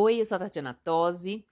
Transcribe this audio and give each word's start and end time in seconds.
Oi, 0.00 0.20
eu 0.20 0.24
sou 0.24 0.36
a 0.36 0.38
Tatiana 0.38 0.72
Tosi, 0.72 1.44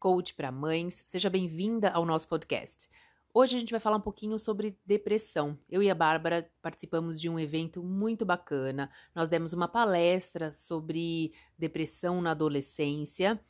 coach 0.00 0.34
para 0.34 0.50
mães. 0.50 1.04
Seja 1.06 1.30
bem-vinda 1.30 1.88
ao 1.88 2.04
nosso 2.04 2.26
podcast. 2.26 2.88
Hoje 3.32 3.54
a 3.54 3.60
gente 3.60 3.70
vai 3.70 3.78
falar 3.78 3.98
um 3.98 4.00
pouquinho 4.00 4.40
sobre 4.40 4.76
depressão. 4.84 5.56
Eu 5.70 5.80
e 5.84 5.88
a 5.88 5.94
Bárbara 5.94 6.50
participamos 6.60 7.20
de 7.20 7.28
um 7.30 7.38
evento 7.38 7.80
muito 7.80 8.26
bacana. 8.26 8.90
Nós 9.14 9.28
demos 9.28 9.52
uma 9.52 9.68
palestra 9.68 10.52
sobre 10.52 11.32
depressão 11.56 12.20
na 12.20 12.32
adolescência 12.32 13.40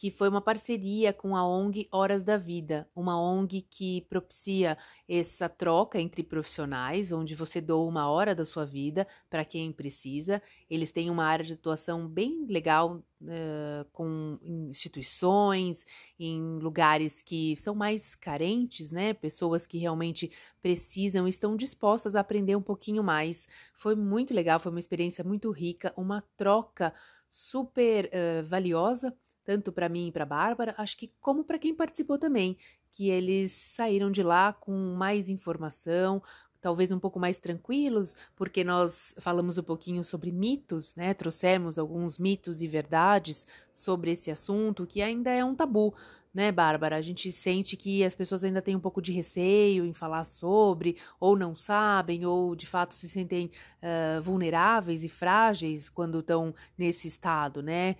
que 0.00 0.10
foi 0.10 0.30
uma 0.30 0.40
parceria 0.40 1.12
com 1.12 1.36
a 1.36 1.46
ONG 1.46 1.86
Horas 1.92 2.22
da 2.22 2.38
Vida, 2.38 2.88
uma 2.96 3.20
ONG 3.20 3.60
que 3.60 4.00
propicia 4.08 4.78
essa 5.06 5.46
troca 5.46 6.00
entre 6.00 6.22
profissionais, 6.22 7.12
onde 7.12 7.34
você 7.34 7.60
doa 7.60 7.86
uma 7.86 8.08
hora 8.08 8.34
da 8.34 8.46
sua 8.46 8.64
vida 8.64 9.06
para 9.28 9.44
quem 9.44 9.70
precisa. 9.70 10.40
Eles 10.70 10.90
têm 10.90 11.10
uma 11.10 11.26
área 11.26 11.44
de 11.44 11.52
atuação 11.52 12.08
bem 12.08 12.46
legal 12.48 13.04
uh, 13.20 13.84
com 13.92 14.38
instituições, 14.70 15.84
em 16.18 16.40
lugares 16.60 17.20
que 17.20 17.54
são 17.56 17.74
mais 17.74 18.14
carentes, 18.14 18.90
né? 18.92 19.12
Pessoas 19.12 19.66
que 19.66 19.76
realmente 19.76 20.32
precisam 20.62 21.28
estão 21.28 21.54
dispostas 21.54 22.16
a 22.16 22.20
aprender 22.20 22.56
um 22.56 22.62
pouquinho 22.62 23.04
mais. 23.04 23.46
Foi 23.74 23.94
muito 23.94 24.32
legal, 24.32 24.58
foi 24.58 24.72
uma 24.72 24.80
experiência 24.80 25.22
muito 25.22 25.50
rica, 25.50 25.92
uma 25.94 26.24
troca 26.38 26.90
super 27.28 28.06
uh, 28.06 28.42
valiosa 28.46 29.14
tanto 29.44 29.72
para 29.72 29.88
mim 29.88 30.08
e 30.08 30.12
para 30.12 30.26
Bárbara, 30.26 30.74
acho 30.78 30.96
que 30.96 31.12
como 31.20 31.44
para 31.44 31.58
quem 31.58 31.74
participou 31.74 32.18
também, 32.18 32.56
que 32.92 33.08
eles 33.08 33.52
saíram 33.52 34.10
de 34.10 34.22
lá 34.22 34.52
com 34.52 34.94
mais 34.96 35.28
informação, 35.28 36.22
talvez 36.60 36.90
um 36.90 36.98
pouco 36.98 37.18
mais 37.18 37.38
tranquilos, 37.38 38.14
porque 38.36 38.62
nós 38.62 39.14
falamos 39.18 39.56
um 39.58 39.62
pouquinho 39.62 40.04
sobre 40.04 40.30
mitos, 40.30 40.94
né? 40.94 41.14
Trouxemos 41.14 41.78
alguns 41.78 42.18
mitos 42.18 42.62
e 42.62 42.68
verdades 42.68 43.46
sobre 43.72 44.12
esse 44.12 44.30
assunto 44.30 44.86
que 44.86 45.00
ainda 45.00 45.30
é 45.30 45.44
um 45.44 45.54
tabu, 45.54 45.94
né, 46.32 46.52
Bárbara? 46.52 46.96
A 46.96 47.02
gente 47.02 47.32
sente 47.32 47.76
que 47.76 48.04
as 48.04 48.14
pessoas 48.14 48.44
ainda 48.44 48.62
têm 48.62 48.76
um 48.76 48.80
pouco 48.80 49.00
de 49.00 49.10
receio 49.10 49.84
em 49.84 49.92
falar 49.92 50.24
sobre, 50.24 50.96
ou 51.18 51.36
não 51.36 51.56
sabem, 51.56 52.24
ou 52.26 52.54
de 52.54 52.66
fato 52.66 52.94
se 52.94 53.08
sentem 53.08 53.50
uh, 53.82 54.20
vulneráveis 54.20 55.02
e 55.02 55.08
frágeis 55.08 55.88
quando 55.88 56.20
estão 56.20 56.54
nesse 56.76 57.08
estado, 57.08 57.62
né? 57.62 57.96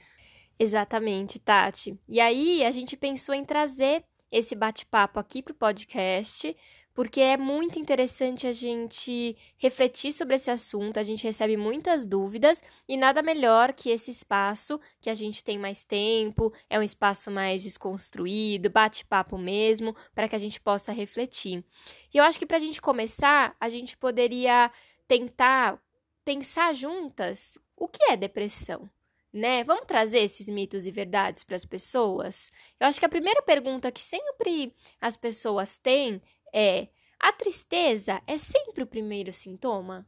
Exatamente, 0.62 1.38
Tati. 1.38 1.98
E 2.06 2.20
aí 2.20 2.62
a 2.66 2.70
gente 2.70 2.94
pensou 2.94 3.34
em 3.34 3.46
trazer 3.46 4.04
esse 4.30 4.54
bate-papo 4.54 5.18
aqui 5.18 5.42
para 5.42 5.52
o 5.52 5.56
podcast, 5.56 6.54
porque 6.92 7.18
é 7.18 7.38
muito 7.38 7.78
interessante 7.78 8.46
a 8.46 8.52
gente 8.52 9.34
refletir 9.56 10.12
sobre 10.12 10.34
esse 10.34 10.50
assunto, 10.50 10.98
a 10.98 11.02
gente 11.02 11.24
recebe 11.24 11.56
muitas 11.56 12.04
dúvidas 12.04 12.62
e 12.86 12.98
nada 12.98 13.22
melhor 13.22 13.72
que 13.72 13.88
esse 13.88 14.10
espaço 14.10 14.78
que 15.00 15.08
a 15.08 15.14
gente 15.14 15.42
tem 15.42 15.58
mais 15.58 15.82
tempo, 15.82 16.52
é 16.68 16.78
um 16.78 16.82
espaço 16.82 17.30
mais 17.30 17.62
desconstruído, 17.62 18.68
bate-papo 18.68 19.38
mesmo, 19.38 19.96
para 20.14 20.28
que 20.28 20.36
a 20.36 20.38
gente 20.38 20.60
possa 20.60 20.92
refletir. 20.92 21.64
E 22.12 22.18
eu 22.18 22.24
acho 22.24 22.38
que 22.38 22.44
para 22.44 22.58
a 22.58 22.60
gente 22.60 22.82
começar, 22.82 23.56
a 23.58 23.70
gente 23.70 23.96
poderia 23.96 24.70
tentar 25.08 25.82
pensar 26.22 26.74
juntas 26.74 27.58
o 27.74 27.88
que 27.88 28.12
é 28.12 28.16
depressão 28.16 28.90
né? 29.32 29.64
Vamos 29.64 29.86
trazer 29.86 30.20
esses 30.20 30.48
mitos 30.48 30.86
e 30.86 30.90
verdades 30.90 31.44
para 31.44 31.56
as 31.56 31.64
pessoas? 31.64 32.50
Eu 32.78 32.86
acho 32.86 32.98
que 32.98 33.06
a 33.06 33.10
primeira 33.10 33.42
pergunta 33.42 33.92
que 33.92 34.00
sempre 34.00 34.74
as 35.00 35.16
pessoas 35.16 35.78
têm 35.78 36.20
é: 36.52 36.88
a 37.18 37.32
tristeza 37.32 38.20
é 38.26 38.36
sempre 38.38 38.82
o 38.82 38.86
primeiro 38.86 39.32
sintoma? 39.32 40.06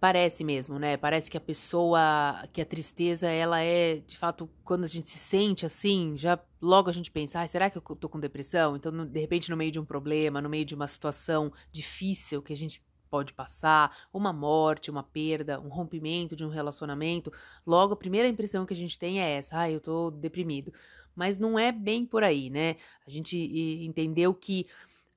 Parece 0.00 0.44
mesmo, 0.44 0.78
né? 0.78 0.96
Parece 0.96 1.28
que 1.28 1.36
a 1.36 1.40
pessoa, 1.40 2.46
que 2.52 2.60
a 2.60 2.64
tristeza, 2.64 3.28
ela 3.28 3.60
é, 3.60 3.96
de 3.96 4.16
fato, 4.16 4.48
quando 4.62 4.84
a 4.84 4.86
gente 4.86 5.08
se 5.08 5.18
sente 5.18 5.66
assim, 5.66 6.16
já 6.16 6.38
logo 6.62 6.88
a 6.88 6.92
gente 6.92 7.10
pensa, 7.10 7.40
ah, 7.40 7.46
será 7.48 7.68
que 7.68 7.76
eu 7.76 7.82
tô 7.82 8.08
com 8.08 8.20
depressão? 8.20 8.76
Então, 8.76 9.04
de 9.04 9.20
repente, 9.20 9.50
no 9.50 9.56
meio 9.56 9.72
de 9.72 9.80
um 9.80 9.84
problema, 9.84 10.40
no 10.40 10.48
meio 10.48 10.64
de 10.64 10.76
uma 10.76 10.86
situação 10.86 11.52
difícil 11.72 12.40
que 12.40 12.52
a 12.52 12.56
gente 12.56 12.80
pode 13.08 13.32
passar, 13.32 13.96
uma 14.12 14.32
morte, 14.32 14.90
uma 14.90 15.02
perda, 15.02 15.60
um 15.60 15.68
rompimento 15.68 16.36
de 16.36 16.44
um 16.44 16.48
relacionamento, 16.48 17.32
logo 17.66 17.94
a 17.94 17.96
primeira 17.96 18.28
impressão 18.28 18.66
que 18.66 18.72
a 18.72 18.76
gente 18.76 18.98
tem 18.98 19.20
é 19.20 19.30
essa, 19.30 19.60
ah, 19.60 19.70
eu 19.70 19.80
tô 19.80 20.10
deprimido. 20.10 20.72
Mas 21.14 21.38
não 21.38 21.58
é 21.58 21.72
bem 21.72 22.06
por 22.06 22.22
aí, 22.22 22.48
né? 22.48 22.76
A 23.06 23.10
gente 23.10 23.36
entendeu 23.84 24.32
que 24.32 24.66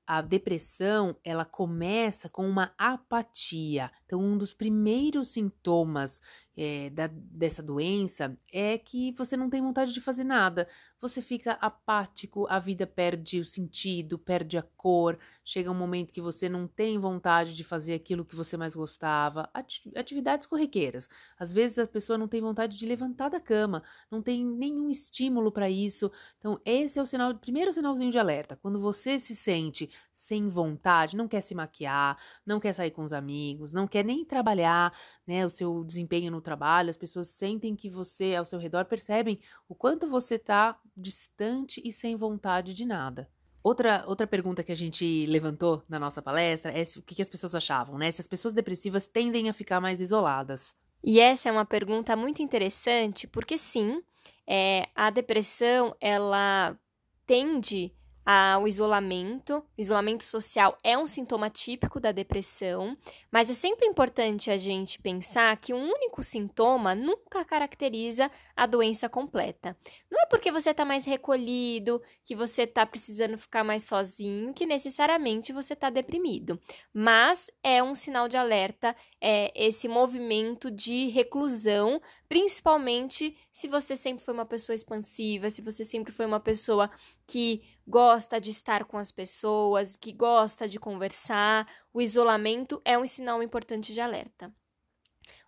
a 0.06 0.20
depressão 0.20 1.16
ela 1.24 1.44
começa 1.44 2.28
com 2.28 2.48
uma 2.48 2.74
apatia. 2.76 3.90
Então, 4.04 4.20
um 4.20 4.36
dos 4.36 4.52
primeiros 4.52 5.32
sintomas 5.32 6.20
é, 6.56 6.90
da, 6.90 7.06
dessa 7.06 7.62
doença 7.62 8.36
é 8.52 8.76
que 8.76 9.12
você 9.16 9.36
não 9.36 9.48
tem 9.48 9.62
vontade 9.62 9.92
de 9.92 10.00
fazer 10.00 10.24
nada. 10.24 10.68
Você 11.02 11.20
fica 11.20 11.54
apático, 11.54 12.46
a 12.48 12.60
vida 12.60 12.86
perde 12.86 13.40
o 13.40 13.44
sentido, 13.44 14.16
perde 14.16 14.56
a 14.56 14.62
cor. 14.62 15.18
Chega 15.44 15.68
um 15.68 15.74
momento 15.74 16.12
que 16.12 16.20
você 16.20 16.48
não 16.48 16.68
tem 16.68 16.96
vontade 16.96 17.56
de 17.56 17.64
fazer 17.64 17.92
aquilo 17.94 18.24
que 18.24 18.36
você 18.36 18.56
mais 18.56 18.76
gostava. 18.76 19.50
Atividades 19.96 20.46
corriqueiras. 20.46 21.08
Às 21.36 21.50
vezes 21.50 21.80
a 21.80 21.88
pessoa 21.88 22.16
não 22.16 22.28
tem 22.28 22.40
vontade 22.40 22.78
de 22.78 22.86
levantar 22.86 23.30
da 23.30 23.40
cama, 23.40 23.82
não 24.08 24.22
tem 24.22 24.44
nenhum 24.44 24.88
estímulo 24.88 25.50
para 25.50 25.68
isso. 25.68 26.08
Então, 26.38 26.60
esse 26.64 27.00
é 27.00 27.02
o 27.02 27.06
sinal, 27.06 27.34
primeiro 27.34 27.72
sinalzinho 27.72 28.12
de 28.12 28.18
alerta. 28.18 28.54
Quando 28.54 28.78
você 28.78 29.18
se 29.18 29.34
sente 29.34 29.90
sem 30.14 30.48
vontade, 30.48 31.16
não 31.16 31.26
quer 31.26 31.40
se 31.40 31.52
maquiar, 31.52 32.16
não 32.46 32.60
quer 32.60 32.72
sair 32.74 32.92
com 32.92 33.02
os 33.02 33.12
amigos, 33.12 33.72
não 33.72 33.88
quer 33.88 34.04
nem 34.04 34.24
trabalhar, 34.24 34.96
né, 35.26 35.44
o 35.44 35.50
seu 35.50 35.82
desempenho 35.82 36.30
no 36.30 36.40
trabalho, 36.40 36.90
as 36.90 36.96
pessoas 36.96 37.26
sentem 37.26 37.74
que 37.74 37.90
você 37.90 38.36
ao 38.36 38.44
seu 38.44 38.58
redor 38.60 38.84
percebem 38.84 39.40
o 39.68 39.74
quanto 39.74 40.06
você 40.06 40.36
está 40.36 40.78
distante 40.96 41.80
e 41.84 41.92
sem 41.92 42.16
vontade 42.16 42.74
de 42.74 42.84
nada. 42.84 43.28
Outra, 43.62 44.04
outra 44.06 44.26
pergunta 44.26 44.64
que 44.64 44.72
a 44.72 44.76
gente 44.76 45.24
levantou 45.26 45.84
na 45.88 45.98
nossa 45.98 46.20
palestra 46.20 46.76
é 46.76 46.84
se, 46.84 46.98
o 46.98 47.02
que, 47.02 47.14
que 47.14 47.22
as 47.22 47.28
pessoas 47.28 47.54
achavam, 47.54 47.96
né? 47.96 48.10
Se 48.10 48.20
as 48.20 48.26
pessoas 48.26 48.54
depressivas 48.54 49.06
tendem 49.06 49.48
a 49.48 49.52
ficar 49.52 49.80
mais 49.80 50.00
isoladas. 50.00 50.74
E 51.04 51.20
essa 51.20 51.48
é 51.48 51.52
uma 51.52 51.64
pergunta 51.64 52.16
muito 52.16 52.42
interessante, 52.42 53.26
porque 53.26 53.56
sim, 53.56 54.02
é, 54.46 54.88
a 54.94 55.10
depressão 55.10 55.96
ela 56.00 56.76
tende 57.24 57.94
ao 58.24 58.66
isolamento. 58.68 59.64
O 59.76 59.80
isolamento 59.80 60.24
social 60.24 60.76
é 60.82 60.96
um 60.96 61.06
sintoma 61.06 61.50
típico 61.50 61.98
da 61.98 62.12
depressão, 62.12 62.96
mas 63.30 63.50
é 63.50 63.54
sempre 63.54 63.86
importante 63.86 64.50
a 64.50 64.56
gente 64.56 64.98
pensar 64.98 65.56
que 65.56 65.74
um 65.74 65.84
único 65.84 66.22
sintoma 66.22 66.94
nunca 66.94 67.44
caracteriza 67.44 68.30
a 68.56 68.66
doença 68.66 69.08
completa. 69.08 69.76
Não 70.10 70.20
é 70.22 70.26
porque 70.26 70.52
você 70.52 70.70
está 70.70 70.84
mais 70.84 71.04
recolhido, 71.04 72.00
que 72.24 72.36
você 72.36 72.62
está 72.62 72.86
precisando 72.86 73.36
ficar 73.36 73.64
mais 73.64 73.84
sozinho, 73.84 74.54
que 74.54 74.66
necessariamente 74.66 75.52
você 75.52 75.72
está 75.72 75.90
deprimido, 75.90 76.60
mas 76.92 77.50
é 77.62 77.82
um 77.82 77.94
sinal 77.94 78.28
de 78.28 78.36
alerta 78.36 78.94
é, 79.20 79.52
esse 79.54 79.88
movimento 79.88 80.70
de 80.70 81.08
reclusão, 81.08 82.00
principalmente 82.28 83.36
se 83.52 83.68
você 83.68 83.94
sempre 83.96 84.24
foi 84.24 84.34
uma 84.34 84.46
pessoa 84.46 84.74
expansiva, 84.74 85.50
se 85.50 85.60
você 85.60 85.84
sempre 85.84 86.12
foi 86.12 86.26
uma 86.26 86.40
pessoa 86.40 86.90
que 87.26 87.62
gosta 87.86 88.40
de 88.40 88.50
estar 88.50 88.84
com 88.84 88.96
as 88.98 89.10
pessoas, 89.10 89.96
que 89.96 90.12
gosta 90.12 90.68
de 90.68 90.78
conversar, 90.78 91.66
o 91.92 92.00
isolamento 92.00 92.80
é 92.84 92.98
um 92.98 93.06
sinal 93.06 93.42
importante 93.42 93.92
de 93.92 94.00
alerta. 94.00 94.54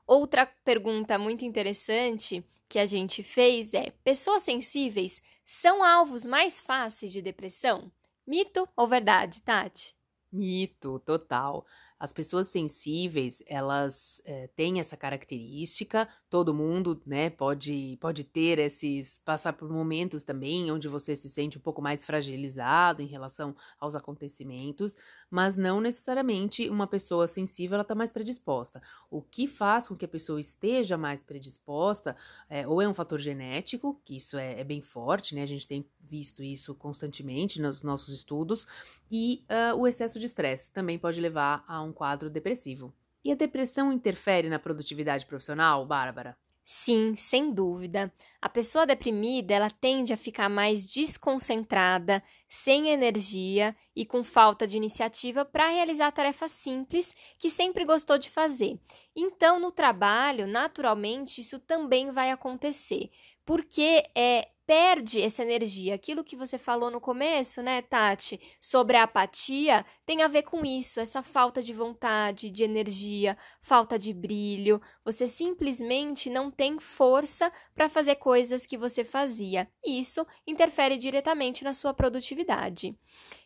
Outra 0.06 0.46
pergunta 0.64 1.18
muito 1.18 1.44
interessante 1.44 2.44
que 2.68 2.78
a 2.78 2.86
gente 2.86 3.22
fez 3.22 3.72
é: 3.72 3.90
pessoas 4.02 4.42
sensíveis 4.42 5.22
são 5.44 5.82
alvos 5.82 6.26
mais 6.26 6.60
fáceis 6.60 7.12
de 7.12 7.22
depressão? 7.22 7.90
Mito 8.26 8.68
ou 8.76 8.88
verdade, 8.88 9.42
Tati? 9.42 9.94
Mito, 10.32 10.98
total. 11.00 11.64
As 12.04 12.12
pessoas 12.12 12.48
sensíveis, 12.48 13.42
elas 13.46 14.20
é, 14.26 14.46
têm 14.48 14.78
essa 14.78 14.94
característica, 14.94 16.06
todo 16.28 16.52
mundo, 16.52 17.00
né, 17.06 17.30
pode, 17.30 17.96
pode 17.98 18.24
ter 18.24 18.58
esses, 18.58 19.16
passar 19.24 19.54
por 19.54 19.70
momentos 19.70 20.22
também 20.22 20.70
onde 20.70 20.86
você 20.86 21.16
se 21.16 21.30
sente 21.30 21.56
um 21.56 21.62
pouco 21.62 21.80
mais 21.80 22.04
fragilizado 22.04 23.00
em 23.00 23.06
relação 23.06 23.56
aos 23.80 23.96
acontecimentos, 23.96 24.94
mas 25.30 25.56
não 25.56 25.80
necessariamente 25.80 26.68
uma 26.68 26.86
pessoa 26.86 27.26
sensível, 27.26 27.76
ela 27.76 27.82
está 27.82 27.94
mais 27.94 28.12
predisposta. 28.12 28.82
O 29.10 29.22
que 29.22 29.46
faz 29.46 29.88
com 29.88 29.96
que 29.96 30.04
a 30.04 30.08
pessoa 30.08 30.38
esteja 30.38 30.98
mais 30.98 31.24
predisposta, 31.24 32.14
é, 32.50 32.68
ou 32.68 32.82
é 32.82 32.86
um 32.86 32.92
fator 32.92 33.18
genético, 33.18 33.98
que 34.04 34.16
isso 34.16 34.36
é, 34.36 34.60
é 34.60 34.64
bem 34.64 34.82
forte, 34.82 35.34
né, 35.34 35.40
a 35.40 35.46
gente 35.46 35.66
tem 35.66 35.88
visto 36.06 36.42
isso 36.42 36.74
constantemente 36.74 37.62
nos 37.62 37.82
nossos 37.82 38.12
estudos, 38.12 38.66
e 39.10 39.42
uh, 39.48 39.74
o 39.76 39.86
excesso 39.86 40.18
de 40.18 40.26
estresse 40.26 40.70
também 40.70 40.98
pode 40.98 41.18
levar 41.18 41.64
a 41.66 41.80
um 41.80 41.93
quadro 41.94 42.28
depressivo. 42.28 42.92
E 43.24 43.32
a 43.32 43.34
depressão 43.34 43.90
interfere 43.90 44.50
na 44.50 44.58
produtividade 44.58 45.24
profissional, 45.24 45.86
Bárbara? 45.86 46.36
Sim, 46.66 47.14
sem 47.14 47.52
dúvida. 47.52 48.10
A 48.40 48.48
pessoa 48.48 48.86
deprimida, 48.86 49.52
ela 49.52 49.68
tende 49.68 50.14
a 50.14 50.16
ficar 50.16 50.48
mais 50.48 50.90
desconcentrada, 50.90 52.22
sem 52.48 52.88
energia 52.88 53.76
e 53.94 54.06
com 54.06 54.24
falta 54.24 54.66
de 54.66 54.78
iniciativa 54.78 55.44
para 55.44 55.68
realizar 55.68 56.10
tarefas 56.12 56.52
simples 56.52 57.14
que 57.38 57.50
sempre 57.50 57.84
gostou 57.84 58.16
de 58.16 58.30
fazer. 58.30 58.80
Então, 59.14 59.60
no 59.60 59.70
trabalho, 59.70 60.46
naturalmente, 60.46 61.42
isso 61.42 61.58
também 61.58 62.10
vai 62.10 62.30
acontecer, 62.30 63.10
porque 63.44 64.02
é 64.14 64.48
perde 64.66 65.20
essa 65.20 65.42
energia. 65.42 65.94
Aquilo 65.94 66.24
que 66.24 66.36
você 66.36 66.58
falou 66.58 66.90
no 66.90 67.00
começo, 67.00 67.62
né, 67.62 67.82
Tati, 67.82 68.40
sobre 68.60 68.96
a 68.96 69.04
apatia, 69.04 69.84
tem 70.06 70.22
a 70.22 70.28
ver 70.28 70.42
com 70.42 70.64
isso, 70.64 71.00
essa 71.00 71.22
falta 71.22 71.62
de 71.62 71.72
vontade, 71.72 72.50
de 72.50 72.64
energia, 72.64 73.36
falta 73.60 73.98
de 73.98 74.12
brilho. 74.12 74.80
Você 75.04 75.26
simplesmente 75.26 76.30
não 76.30 76.50
tem 76.50 76.78
força 76.78 77.52
para 77.74 77.88
fazer 77.88 78.16
coisas 78.16 78.66
que 78.66 78.76
você 78.78 79.04
fazia. 79.04 79.68
Isso 79.84 80.26
interfere 80.46 80.96
diretamente 80.96 81.64
na 81.64 81.74
sua 81.74 81.92
produtividade. 81.94 82.96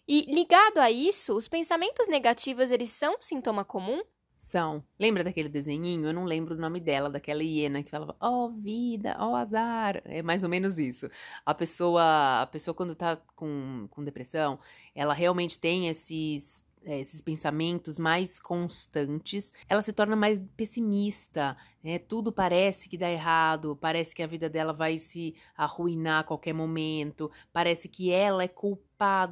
E 0.06 0.22
ligado 0.32 0.78
a 0.78 0.90
isso, 0.90 1.36
os 1.36 1.48
pensamentos 1.48 2.08
negativos, 2.08 2.70
eles 2.70 2.90
são 2.90 3.14
um 3.16 3.22
sintoma 3.22 3.64
comum? 3.64 4.02
São. 4.38 4.84
Lembra 4.98 5.24
daquele 5.24 5.48
desenhinho? 5.48 6.06
Eu 6.06 6.14
não 6.14 6.24
lembro 6.24 6.54
o 6.54 6.58
nome 6.58 6.80
dela, 6.80 7.10
daquela 7.10 7.42
hiena 7.42 7.82
que 7.82 7.90
falava, 7.90 8.16
oh, 8.20 8.50
vida, 8.50 9.16
oh, 9.20 9.34
azar. 9.34 10.00
É 10.04 10.22
mais 10.22 10.42
ou 10.42 10.48
menos 10.48 10.78
isso. 10.78 11.10
A 11.44 11.52
pessoa, 11.52 12.42
a 12.42 12.46
pessoa 12.46 12.74
quando 12.74 12.94
tá 12.94 13.16
com, 13.34 13.88
com 13.90 14.04
depressão, 14.04 14.58
ela 14.94 15.12
realmente 15.12 15.58
tem 15.58 15.88
esses 15.88 16.64
é, 16.84 17.00
esses 17.00 17.20
pensamentos 17.20 17.98
mais 17.98 18.38
constantes, 18.38 19.52
ela 19.68 19.82
se 19.82 19.92
torna 19.92 20.14
mais 20.14 20.40
pessimista, 20.56 21.56
né? 21.82 21.98
Tudo 21.98 22.32
parece 22.32 22.88
que 22.88 22.96
dá 22.96 23.10
errado, 23.10 23.76
parece 23.80 24.14
que 24.14 24.22
a 24.22 24.26
vida 24.26 24.48
dela 24.48 24.72
vai 24.72 24.96
se 24.96 25.34
arruinar 25.56 26.20
a 26.20 26.24
qualquer 26.24 26.54
momento, 26.54 27.30
parece 27.52 27.88
que 27.88 28.10
ela 28.10 28.42
é 28.44 28.48
culpada 28.48 28.87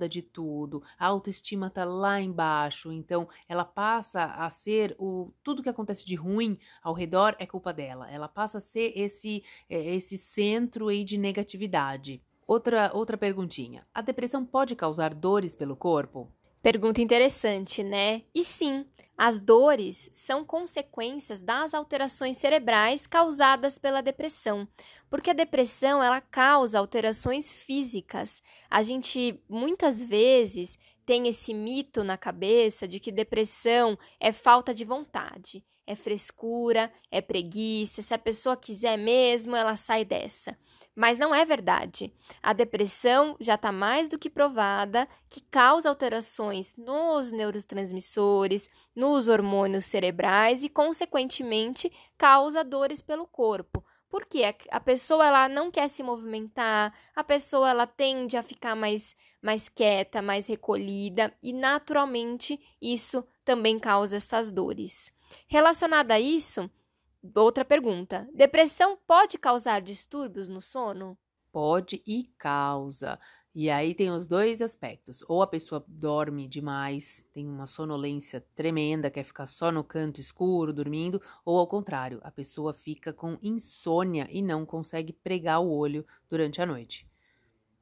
de 0.09 0.23
tudo, 0.23 0.83
a 0.99 1.07
autoestima 1.07 1.69
tá 1.69 1.85
lá 1.85 2.21
embaixo, 2.21 2.93
então 2.93 3.29
ela 3.49 3.65
passa 3.65 4.25
a 4.25 4.49
ser 4.49 4.95
o 4.99 5.33
tudo 5.43 5.63
que 5.63 5.69
acontece 5.69 6.07
de 6.07 6.15
ruim 6.15 6.57
ao 6.83 6.95
redor 6.95 7.35
é 7.39 7.47
culpa 7.47 7.73
dela. 7.73 8.11
Ela 8.11 8.29
passa 8.29 8.59
a 8.59 8.61
ser 8.61 8.93
esse 8.95 9.43
é, 9.69 9.95
esse 9.95 10.17
centro 10.17 10.89
aí 10.89 11.03
de 11.03 11.19
negatividade. 11.19 12.23
Outra 12.47 12.91
outra 12.95 13.17
perguntinha. 13.17 13.87
A 13.93 14.01
depressão 14.01 14.45
pode 14.47 14.77
causar 14.77 15.13
dores 15.13 15.55
pelo 15.57 15.77
corpo? 15.77 16.33
Pergunta 16.67 17.01
interessante, 17.01 17.85
né? 17.85 18.23
E 18.35 18.43
sim, 18.43 18.85
as 19.17 19.41
dores 19.41 20.11
são 20.13 20.45
consequências 20.45 21.41
das 21.41 21.73
alterações 21.73 22.39
cerebrais 22.39 23.07
causadas 23.07 23.79
pela 23.79 24.01
depressão, 24.01 24.67
porque 25.09 25.31
a 25.31 25.33
depressão 25.33 26.03
ela 26.03 26.21
causa 26.21 26.81
alterações 26.81 27.53
físicas. 27.53 28.43
A 28.69 28.83
gente 28.83 29.41
muitas 29.49 30.03
vezes 30.03 30.77
tem 31.05 31.29
esse 31.29 31.55
mito 31.55 32.03
na 32.03 32.19
cabeça 32.19 32.89
de 32.89 32.99
que 32.99 33.12
depressão 33.12 33.97
é 34.19 34.33
falta 34.33 34.75
de 34.75 34.85
vontade, 34.85 35.65
é 35.87 35.95
frescura, 35.95 36.93
é 37.12 37.21
preguiça, 37.21 38.03
se 38.03 38.12
a 38.12 38.19
pessoa 38.19 38.57
quiser 38.57 38.97
mesmo, 38.99 39.55
ela 39.55 39.77
sai 39.77 40.05
dessa. 40.05 40.59
Mas 40.97 41.19
não 41.19 41.35
é 41.35 41.45
verdade. 41.45 42.11
A 42.43 42.55
depressão 42.55 43.37
já 43.39 43.57
está 43.57 43.71
mais 43.71 44.09
do 44.09 44.19
que 44.19 44.31
provada 44.31 45.07
que 45.29 45.43
causa 45.43 45.91
alterações 45.91 46.75
nos 46.75 47.31
neurotransmissores, 47.31 48.71
nos 48.95 49.29
hormônios 49.29 49.85
cerebrais 49.85 50.65
e, 50.65 50.71
consequentemente, 50.71 51.93
causa 52.17 52.65
dores 52.65 53.03
pelo 53.03 53.27
corpo. 53.27 53.85
Porque 54.09 54.43
a 54.71 54.81
pessoa 54.81 55.27
ela 55.27 55.49
não 55.51 55.71
quer 55.71 55.89
se 55.89 56.03
movimentar, 56.03 56.95
a 57.15 57.23
pessoa 57.23 57.69
ela 57.69 57.87
tende 57.87 58.39
a 58.39 58.43
ficar 58.43 58.75
mais, 58.75 59.15
mais 59.43 59.69
quieta, 59.69 60.23
mais 60.23 60.47
recolhida 60.47 61.31
e 61.43 61.53
naturalmente 61.53 62.59
isso 62.81 63.23
também 63.45 63.79
causa 63.79 64.17
essas 64.17 64.51
dores. 64.51 65.13
Relacionada 65.47 66.15
a 66.15 66.21
isso, 66.21 66.71
Outra 67.34 67.64
pergunta: 67.64 68.28
depressão 68.34 68.99
pode 69.06 69.38
causar 69.38 69.81
distúrbios 69.81 70.49
no 70.49 70.61
sono? 70.61 71.17
Pode 71.52 72.02
e 72.06 72.25
causa. 72.37 73.19
E 73.55 73.70
aí 73.70 73.94
tem 73.94 74.11
os 74.11 74.26
dois 74.26 74.61
aspectos. 74.61 75.25
Ou 75.26 75.40
a 75.40 75.46
pessoa 75.46 75.82
dorme 75.88 76.46
demais, 76.46 77.26
tem 77.32 77.49
uma 77.49 77.67
sonolência 77.67 78.44
tremenda, 78.55 79.11
quer 79.11 79.25
ficar 79.25 79.46
só 79.46 79.73
no 79.73 79.82
canto 79.82 80.20
escuro 80.20 80.75
dormindo, 80.75 81.23
ou 81.43 81.58
ao 81.58 81.67
contrário, 81.67 82.20
a 82.23 82.31
pessoa 82.31 82.75
fica 82.75 83.14
com 83.14 83.38
insônia 83.43 84.28
e 84.31 84.43
não 84.43 84.67
consegue 84.67 85.11
pregar 85.11 85.62
o 85.62 85.70
olho 85.70 86.05
durante 86.28 86.61
a 86.61 86.67
noite. 86.67 87.08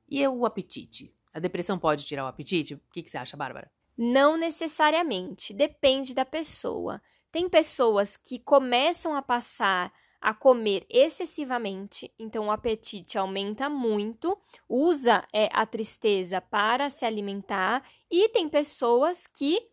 E 0.09 0.25
o 0.29 0.47
apetite? 0.47 1.13
A 1.33 1.41
depressão 1.41 1.77
pode 1.77 2.05
tirar 2.05 2.25
o 2.25 2.29
apetite? 2.29 2.75
O 2.75 2.81
que, 2.93 3.03
que 3.03 3.11
você 3.11 3.19
acha, 3.19 3.37
Bárbara? 3.37 3.69
Não 3.99 4.37
necessariamente, 4.37 5.53
depende 5.53 6.15
da 6.15 6.25
pessoa. 6.25 7.03
Tem 7.35 7.49
pessoas 7.49 8.17
que 8.17 8.39
começam 8.39 9.13
a 9.13 9.21
passar 9.21 9.93
a 10.21 10.33
comer 10.33 10.87
excessivamente, 10.89 12.15
então 12.17 12.47
o 12.47 12.51
apetite 12.53 13.19
aumenta 13.19 13.69
muito, 13.69 14.41
usa 14.69 15.27
é, 15.33 15.49
a 15.53 15.67
tristeza 15.67 16.41
para 16.41 16.89
se 16.89 17.05
alimentar, 17.05 17.85
e 18.09 18.29
tem 18.29 18.49
pessoas 18.49 19.27
que 19.27 19.69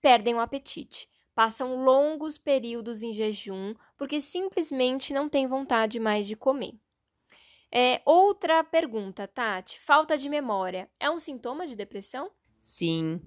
perdem 0.00 0.36
o 0.36 0.38
apetite, 0.38 1.08
passam 1.34 1.82
longos 1.82 2.38
períodos 2.38 3.02
em 3.02 3.12
jejum 3.12 3.74
porque 3.96 4.20
simplesmente 4.20 5.12
não 5.12 5.28
tem 5.28 5.48
vontade 5.48 5.98
mais 5.98 6.28
de 6.28 6.36
comer. 6.36 6.78
É, 7.72 8.00
outra 8.06 8.62
pergunta, 8.62 9.26
Tati: 9.26 9.80
falta 9.80 10.16
de 10.16 10.28
memória 10.28 10.88
é 11.00 11.10
um 11.10 11.18
sintoma 11.18 11.66
de 11.66 11.74
depressão? 11.74 12.30
Sim, 12.60 13.20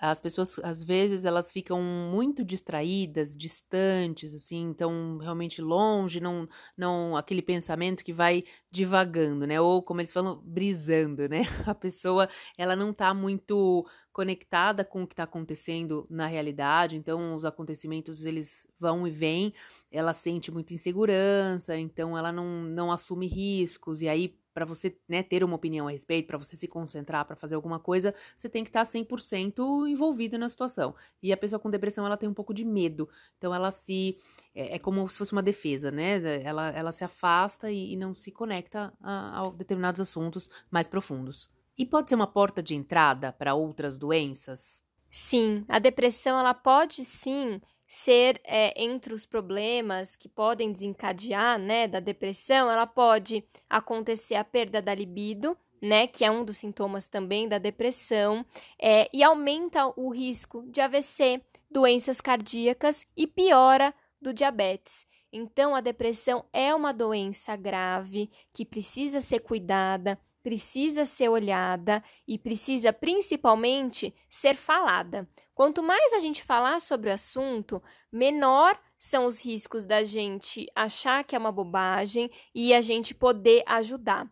as 0.00 0.20
pessoas 0.20 0.58
às 0.60 0.82
vezes 0.82 1.24
elas 1.24 1.50
ficam 1.50 1.82
muito 1.82 2.42
distraídas, 2.42 3.36
distantes, 3.36 4.34
assim, 4.34 4.62
então 4.70 5.18
realmente 5.18 5.60
longe, 5.60 6.20
não, 6.20 6.48
não 6.76 7.16
aquele 7.16 7.42
pensamento 7.42 8.02
que 8.02 8.12
vai 8.12 8.42
divagando, 8.70 9.46
né? 9.46 9.60
Ou 9.60 9.82
como 9.82 10.00
eles 10.00 10.12
falam, 10.12 10.40
brisando, 10.44 11.28
né? 11.28 11.42
A 11.66 11.74
pessoa 11.74 12.28
ela 12.56 12.74
não 12.74 12.92
tá 12.92 13.12
muito 13.12 13.86
conectada 14.12 14.84
com 14.84 15.02
o 15.02 15.06
que 15.06 15.12
está 15.12 15.24
acontecendo 15.24 16.06
na 16.10 16.26
realidade, 16.26 16.96
então 16.96 17.36
os 17.36 17.44
acontecimentos 17.44 18.24
eles 18.24 18.66
vão 18.78 19.06
e 19.06 19.10
vêm, 19.10 19.54
ela 19.92 20.12
sente 20.12 20.50
muita 20.50 20.74
insegurança, 20.74 21.78
então 21.78 22.16
ela 22.16 22.32
não, 22.32 22.62
não 22.64 22.90
assume 22.90 23.26
riscos, 23.26 24.02
e 24.02 24.08
aí 24.08 24.34
para 24.52 24.64
você 24.64 24.96
né, 25.08 25.22
ter 25.22 25.44
uma 25.44 25.56
opinião 25.56 25.86
a 25.86 25.90
respeito, 25.90 26.26
para 26.26 26.38
você 26.38 26.56
se 26.56 26.66
concentrar, 26.66 27.24
para 27.24 27.36
fazer 27.36 27.54
alguma 27.54 27.78
coisa, 27.78 28.14
você 28.36 28.48
tem 28.48 28.64
que 28.64 28.70
estar 28.70 28.84
tá 28.84 28.90
100% 28.90 29.88
envolvido 29.88 30.38
na 30.38 30.48
situação. 30.48 30.94
E 31.22 31.32
a 31.32 31.36
pessoa 31.36 31.60
com 31.60 31.70
depressão, 31.70 32.04
ela 32.04 32.16
tem 32.16 32.28
um 32.28 32.34
pouco 32.34 32.52
de 32.52 32.64
medo. 32.64 33.08
Então, 33.38 33.54
ela 33.54 33.70
se. 33.70 34.16
É, 34.54 34.76
é 34.76 34.78
como 34.78 35.08
se 35.08 35.18
fosse 35.18 35.32
uma 35.32 35.42
defesa, 35.42 35.90
né? 35.90 36.42
Ela, 36.42 36.68
ela 36.70 36.92
se 36.92 37.04
afasta 37.04 37.70
e, 37.70 37.92
e 37.92 37.96
não 37.96 38.14
se 38.14 38.30
conecta 38.30 38.92
a, 39.00 39.40
a 39.40 39.50
determinados 39.50 40.00
assuntos 40.00 40.50
mais 40.70 40.88
profundos. 40.88 41.48
E 41.78 41.86
pode 41.86 42.10
ser 42.10 42.14
uma 42.14 42.26
porta 42.26 42.62
de 42.62 42.74
entrada 42.74 43.32
para 43.32 43.54
outras 43.54 43.98
doenças? 43.98 44.82
Sim, 45.10 45.64
a 45.68 45.78
depressão 45.78 46.38
ela 46.38 46.54
pode 46.54 47.04
sim 47.04 47.60
ser 47.90 48.40
é, 48.44 48.72
entre 48.80 49.12
os 49.12 49.26
problemas 49.26 50.14
que 50.14 50.28
podem 50.28 50.72
desencadear, 50.72 51.58
né, 51.58 51.88
da 51.88 51.98
depressão, 51.98 52.70
ela 52.70 52.86
pode 52.86 53.44
acontecer 53.68 54.36
a 54.36 54.44
perda 54.44 54.80
da 54.80 54.94
libido, 54.94 55.58
né, 55.82 56.06
que 56.06 56.24
é 56.24 56.30
um 56.30 56.44
dos 56.44 56.58
sintomas 56.58 57.08
também 57.08 57.48
da 57.48 57.58
depressão, 57.58 58.46
é, 58.80 59.10
e 59.12 59.24
aumenta 59.24 59.92
o 59.98 60.08
risco 60.08 60.62
de 60.68 60.80
AVC, 60.80 61.42
doenças 61.68 62.20
cardíacas 62.20 63.04
e 63.16 63.26
piora 63.26 63.92
do 64.22 64.32
diabetes. 64.32 65.04
Então, 65.32 65.74
a 65.74 65.80
depressão 65.80 66.44
é 66.52 66.72
uma 66.72 66.92
doença 66.92 67.56
grave 67.56 68.30
que 68.52 68.64
precisa 68.64 69.20
ser 69.20 69.40
cuidada, 69.40 70.16
precisa 70.42 71.04
ser 71.04 71.28
olhada 71.28 72.02
e 72.26 72.38
precisa 72.38 72.92
principalmente 72.92 74.14
ser 74.28 74.54
falada. 74.54 75.28
Quanto 75.54 75.82
mais 75.82 76.12
a 76.12 76.20
gente 76.20 76.42
falar 76.42 76.80
sobre 76.80 77.10
o 77.10 77.12
assunto, 77.12 77.82
menor 78.10 78.80
são 78.98 79.26
os 79.26 79.44
riscos 79.44 79.84
da 79.84 80.02
gente 80.04 80.66
achar 80.74 81.24
que 81.24 81.34
é 81.34 81.38
uma 81.38 81.52
bobagem 81.52 82.30
e 82.54 82.74
a 82.74 82.80
gente 82.80 83.14
poder 83.14 83.62
ajudar. 83.66 84.30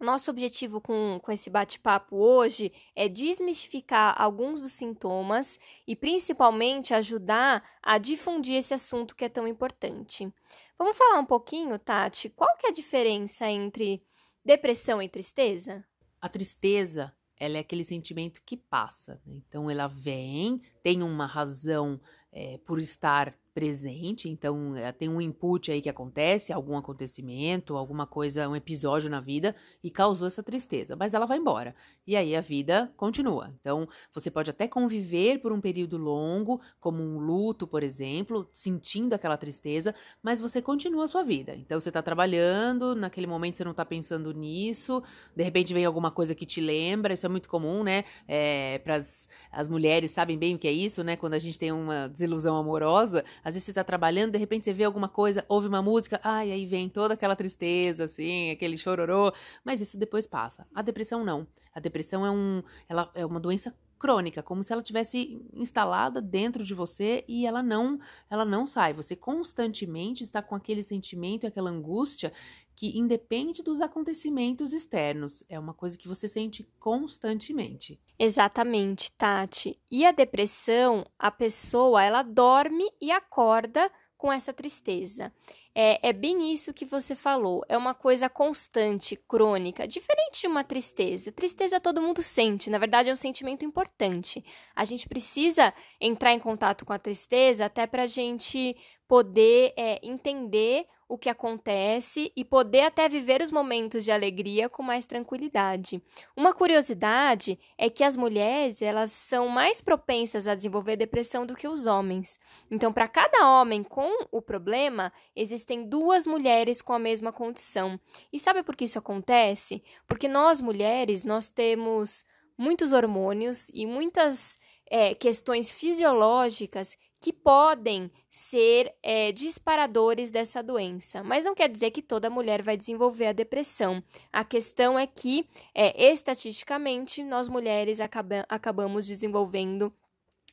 Nosso 0.00 0.30
objetivo 0.30 0.80
com, 0.80 1.20
com 1.22 1.30
esse 1.30 1.50
bate-papo 1.50 2.16
hoje 2.16 2.72
é 2.96 3.06
desmistificar 3.06 4.14
alguns 4.16 4.62
dos 4.62 4.72
sintomas 4.72 5.58
e 5.86 5.94
principalmente 5.94 6.94
ajudar 6.94 7.62
a 7.82 7.98
difundir 7.98 8.56
esse 8.56 8.72
assunto 8.72 9.14
que 9.14 9.26
é 9.26 9.28
tão 9.28 9.46
importante. 9.46 10.32
Vamos 10.78 10.96
falar 10.96 11.18
um 11.18 11.26
pouquinho, 11.26 11.78
Tati, 11.78 12.30
qual 12.30 12.56
que 12.56 12.66
é 12.66 12.70
a 12.70 12.72
diferença 12.72 13.46
entre 13.46 14.02
depressão 14.44 15.02
e 15.02 15.08
tristeza? 15.08 15.84
A 16.20 16.28
tristeza, 16.28 17.12
ela 17.36 17.56
é 17.56 17.60
aquele 17.60 17.84
sentimento 17.84 18.42
que 18.44 18.56
passa. 18.56 19.20
Né? 19.24 19.34
Então, 19.46 19.70
ela 19.70 19.86
vem, 19.86 20.60
tem 20.82 21.02
uma 21.02 21.26
razão 21.26 22.00
é, 22.32 22.58
por 22.58 22.78
estar 22.78 23.34
presente, 23.52 24.28
então 24.28 24.76
é, 24.76 24.92
tem 24.92 25.08
um 25.08 25.20
input 25.20 25.70
aí 25.70 25.80
que 25.80 25.88
acontece, 25.88 26.52
algum 26.52 26.76
acontecimento, 26.76 27.76
alguma 27.76 28.06
coisa, 28.06 28.48
um 28.48 28.54
episódio 28.54 29.10
na 29.10 29.20
vida 29.20 29.54
e 29.82 29.90
causou 29.90 30.26
essa 30.28 30.42
tristeza, 30.42 30.96
mas 30.96 31.14
ela 31.14 31.26
vai 31.26 31.38
embora. 31.38 31.74
E 32.06 32.16
aí 32.16 32.36
a 32.36 32.40
vida 32.40 32.92
continua. 32.96 33.52
Então, 33.60 33.88
você 34.12 34.30
pode 34.30 34.50
até 34.50 34.68
conviver 34.68 35.38
por 35.38 35.52
um 35.52 35.60
período 35.60 35.96
longo, 35.96 36.60
como 36.78 37.02
um 37.02 37.18
luto, 37.18 37.66
por 37.66 37.82
exemplo, 37.82 38.48
sentindo 38.52 39.14
aquela 39.14 39.36
tristeza, 39.36 39.94
mas 40.22 40.40
você 40.40 40.62
continua 40.62 41.04
a 41.04 41.08
sua 41.08 41.22
vida. 41.22 41.54
Então, 41.56 41.78
você 41.78 41.90
tá 41.90 42.02
trabalhando, 42.02 42.94
naquele 42.94 43.26
momento 43.26 43.56
você 43.56 43.64
não 43.64 43.74
tá 43.74 43.84
pensando 43.84 44.32
nisso, 44.32 45.02
de 45.34 45.42
repente 45.42 45.74
vem 45.74 45.84
alguma 45.84 46.10
coisa 46.10 46.34
que 46.34 46.46
te 46.46 46.60
lembra, 46.60 47.14
isso 47.14 47.26
é 47.26 47.28
muito 47.28 47.48
comum, 47.48 47.82
né? 47.82 48.04
É, 48.28 48.78
para 48.78 48.96
as 48.96 49.68
mulheres 49.68 50.12
sabem 50.12 50.38
bem 50.38 50.54
o 50.54 50.58
que 50.58 50.68
é 50.68 50.72
isso, 50.72 51.02
né? 51.02 51.16
Quando 51.16 51.34
a 51.34 51.38
gente 51.38 51.58
tem 51.58 51.72
uma 51.72 52.08
desilusão 52.20 52.56
amorosa, 52.56 53.24
às 53.42 53.54
vezes 53.54 53.64
você 53.64 53.72
tá 53.72 53.82
trabalhando, 53.82 54.32
de 54.32 54.38
repente 54.38 54.64
você 54.64 54.72
vê 54.72 54.84
alguma 54.84 55.08
coisa, 55.08 55.44
ouve 55.48 55.66
uma 55.66 55.82
música, 55.82 56.20
ai, 56.22 56.52
aí 56.52 56.66
vem 56.66 56.88
toda 56.88 57.14
aquela 57.14 57.34
tristeza, 57.34 58.04
assim, 58.04 58.50
aquele 58.50 58.76
chororô, 58.76 59.32
mas 59.64 59.80
isso 59.80 59.98
depois 59.98 60.26
passa. 60.26 60.66
A 60.74 60.82
depressão 60.82 61.24
não. 61.24 61.46
A 61.74 61.80
depressão 61.80 62.24
é, 62.24 62.30
um, 62.30 62.62
ela 62.88 63.10
é 63.14 63.24
uma 63.24 63.40
doença 63.40 63.74
crônica, 64.00 64.42
como 64.42 64.64
se 64.64 64.72
ela 64.72 64.80
tivesse 64.80 65.38
instalada 65.52 66.22
dentro 66.22 66.64
de 66.64 66.72
você 66.72 67.22
e 67.28 67.46
ela 67.46 67.62
não, 67.62 67.98
ela 68.30 68.46
não 68.46 68.66
sai. 68.66 68.94
Você 68.94 69.14
constantemente 69.14 70.24
está 70.24 70.40
com 70.40 70.54
aquele 70.54 70.82
sentimento 70.82 71.44
e 71.44 71.46
aquela 71.46 71.68
angústia 71.68 72.32
que 72.74 72.98
independe 72.98 73.62
dos 73.62 73.82
acontecimentos 73.82 74.72
externos, 74.72 75.44
é 75.50 75.58
uma 75.58 75.74
coisa 75.74 75.98
que 75.98 76.08
você 76.08 76.26
sente 76.26 76.66
constantemente. 76.78 78.00
Exatamente, 78.18 79.12
Tati. 79.12 79.78
E 79.90 80.06
a 80.06 80.12
depressão, 80.12 81.04
a 81.18 81.30
pessoa, 81.30 82.02
ela 82.02 82.22
dorme 82.22 82.90
e 82.98 83.10
acorda 83.10 83.90
com 84.16 84.32
essa 84.32 84.52
tristeza. 84.52 85.30
É, 85.74 86.08
é, 86.08 86.12
bem 86.12 86.52
isso 86.52 86.74
que 86.74 86.84
você 86.84 87.14
falou. 87.14 87.64
É 87.68 87.76
uma 87.76 87.94
coisa 87.94 88.28
constante, 88.28 89.14
crônica, 89.16 89.86
diferente 89.86 90.40
de 90.40 90.46
uma 90.48 90.64
tristeza. 90.64 91.30
Tristeza 91.30 91.80
todo 91.80 92.02
mundo 92.02 92.22
sente, 92.22 92.68
na 92.70 92.78
verdade 92.78 93.08
é 93.08 93.12
um 93.12 93.16
sentimento 93.16 93.64
importante. 93.64 94.44
A 94.74 94.84
gente 94.84 95.08
precisa 95.08 95.72
entrar 96.00 96.32
em 96.32 96.40
contato 96.40 96.84
com 96.84 96.92
a 96.92 96.98
tristeza 96.98 97.66
até 97.66 97.86
para 97.86 98.02
a 98.02 98.06
gente 98.08 98.76
poder 99.10 99.72
é, 99.76 99.98
entender 100.06 100.86
o 101.08 101.18
que 101.18 101.28
acontece 101.28 102.30
e 102.36 102.44
poder 102.44 102.82
até 102.82 103.08
viver 103.08 103.42
os 103.42 103.50
momentos 103.50 104.04
de 104.04 104.12
alegria 104.12 104.68
com 104.68 104.84
mais 104.84 105.04
tranquilidade. 105.04 106.00
Uma 106.36 106.52
curiosidade 106.54 107.58
é 107.76 107.90
que 107.90 108.04
as 108.04 108.16
mulheres 108.16 108.80
elas 108.80 109.10
são 109.10 109.48
mais 109.48 109.80
propensas 109.80 110.46
a 110.46 110.54
desenvolver 110.54 110.94
depressão 110.94 111.44
do 111.44 111.56
que 111.56 111.66
os 111.66 111.88
homens. 111.88 112.38
Então, 112.70 112.92
para 112.92 113.08
cada 113.08 113.48
homem 113.48 113.82
com 113.82 114.26
o 114.30 114.40
problema, 114.40 115.12
existem 115.34 115.88
duas 115.88 116.24
mulheres 116.24 116.80
com 116.80 116.92
a 116.92 116.98
mesma 117.00 117.32
condição. 117.32 117.98
E 118.32 118.38
sabe 118.38 118.62
por 118.62 118.76
que 118.76 118.84
isso 118.84 119.00
acontece? 119.00 119.82
Porque 120.06 120.28
nós 120.28 120.60
mulheres 120.60 121.24
nós 121.24 121.50
temos 121.50 122.24
muitos 122.56 122.92
hormônios 122.92 123.70
e 123.74 123.86
muitas 123.86 124.56
é, 124.88 125.16
questões 125.16 125.72
fisiológicas 125.72 126.96
que 127.20 127.32
podem 127.32 128.10
ser 128.30 128.94
é, 129.02 129.30
disparadores 129.30 130.30
dessa 130.30 130.62
doença, 130.62 131.22
mas 131.22 131.44
não 131.44 131.54
quer 131.54 131.68
dizer 131.68 131.90
que 131.90 132.00
toda 132.00 132.30
mulher 132.30 132.62
vai 132.62 132.76
desenvolver 132.76 133.26
a 133.26 133.32
depressão. 133.32 134.02
A 134.32 134.42
questão 134.42 134.98
é 134.98 135.06
que, 135.06 135.46
é, 135.74 136.10
estatisticamente, 136.10 137.22
nós 137.22 137.48
mulheres 137.48 138.00
acaba 138.00 138.46
acabamos 138.48 139.06
desenvolvendo 139.06 139.92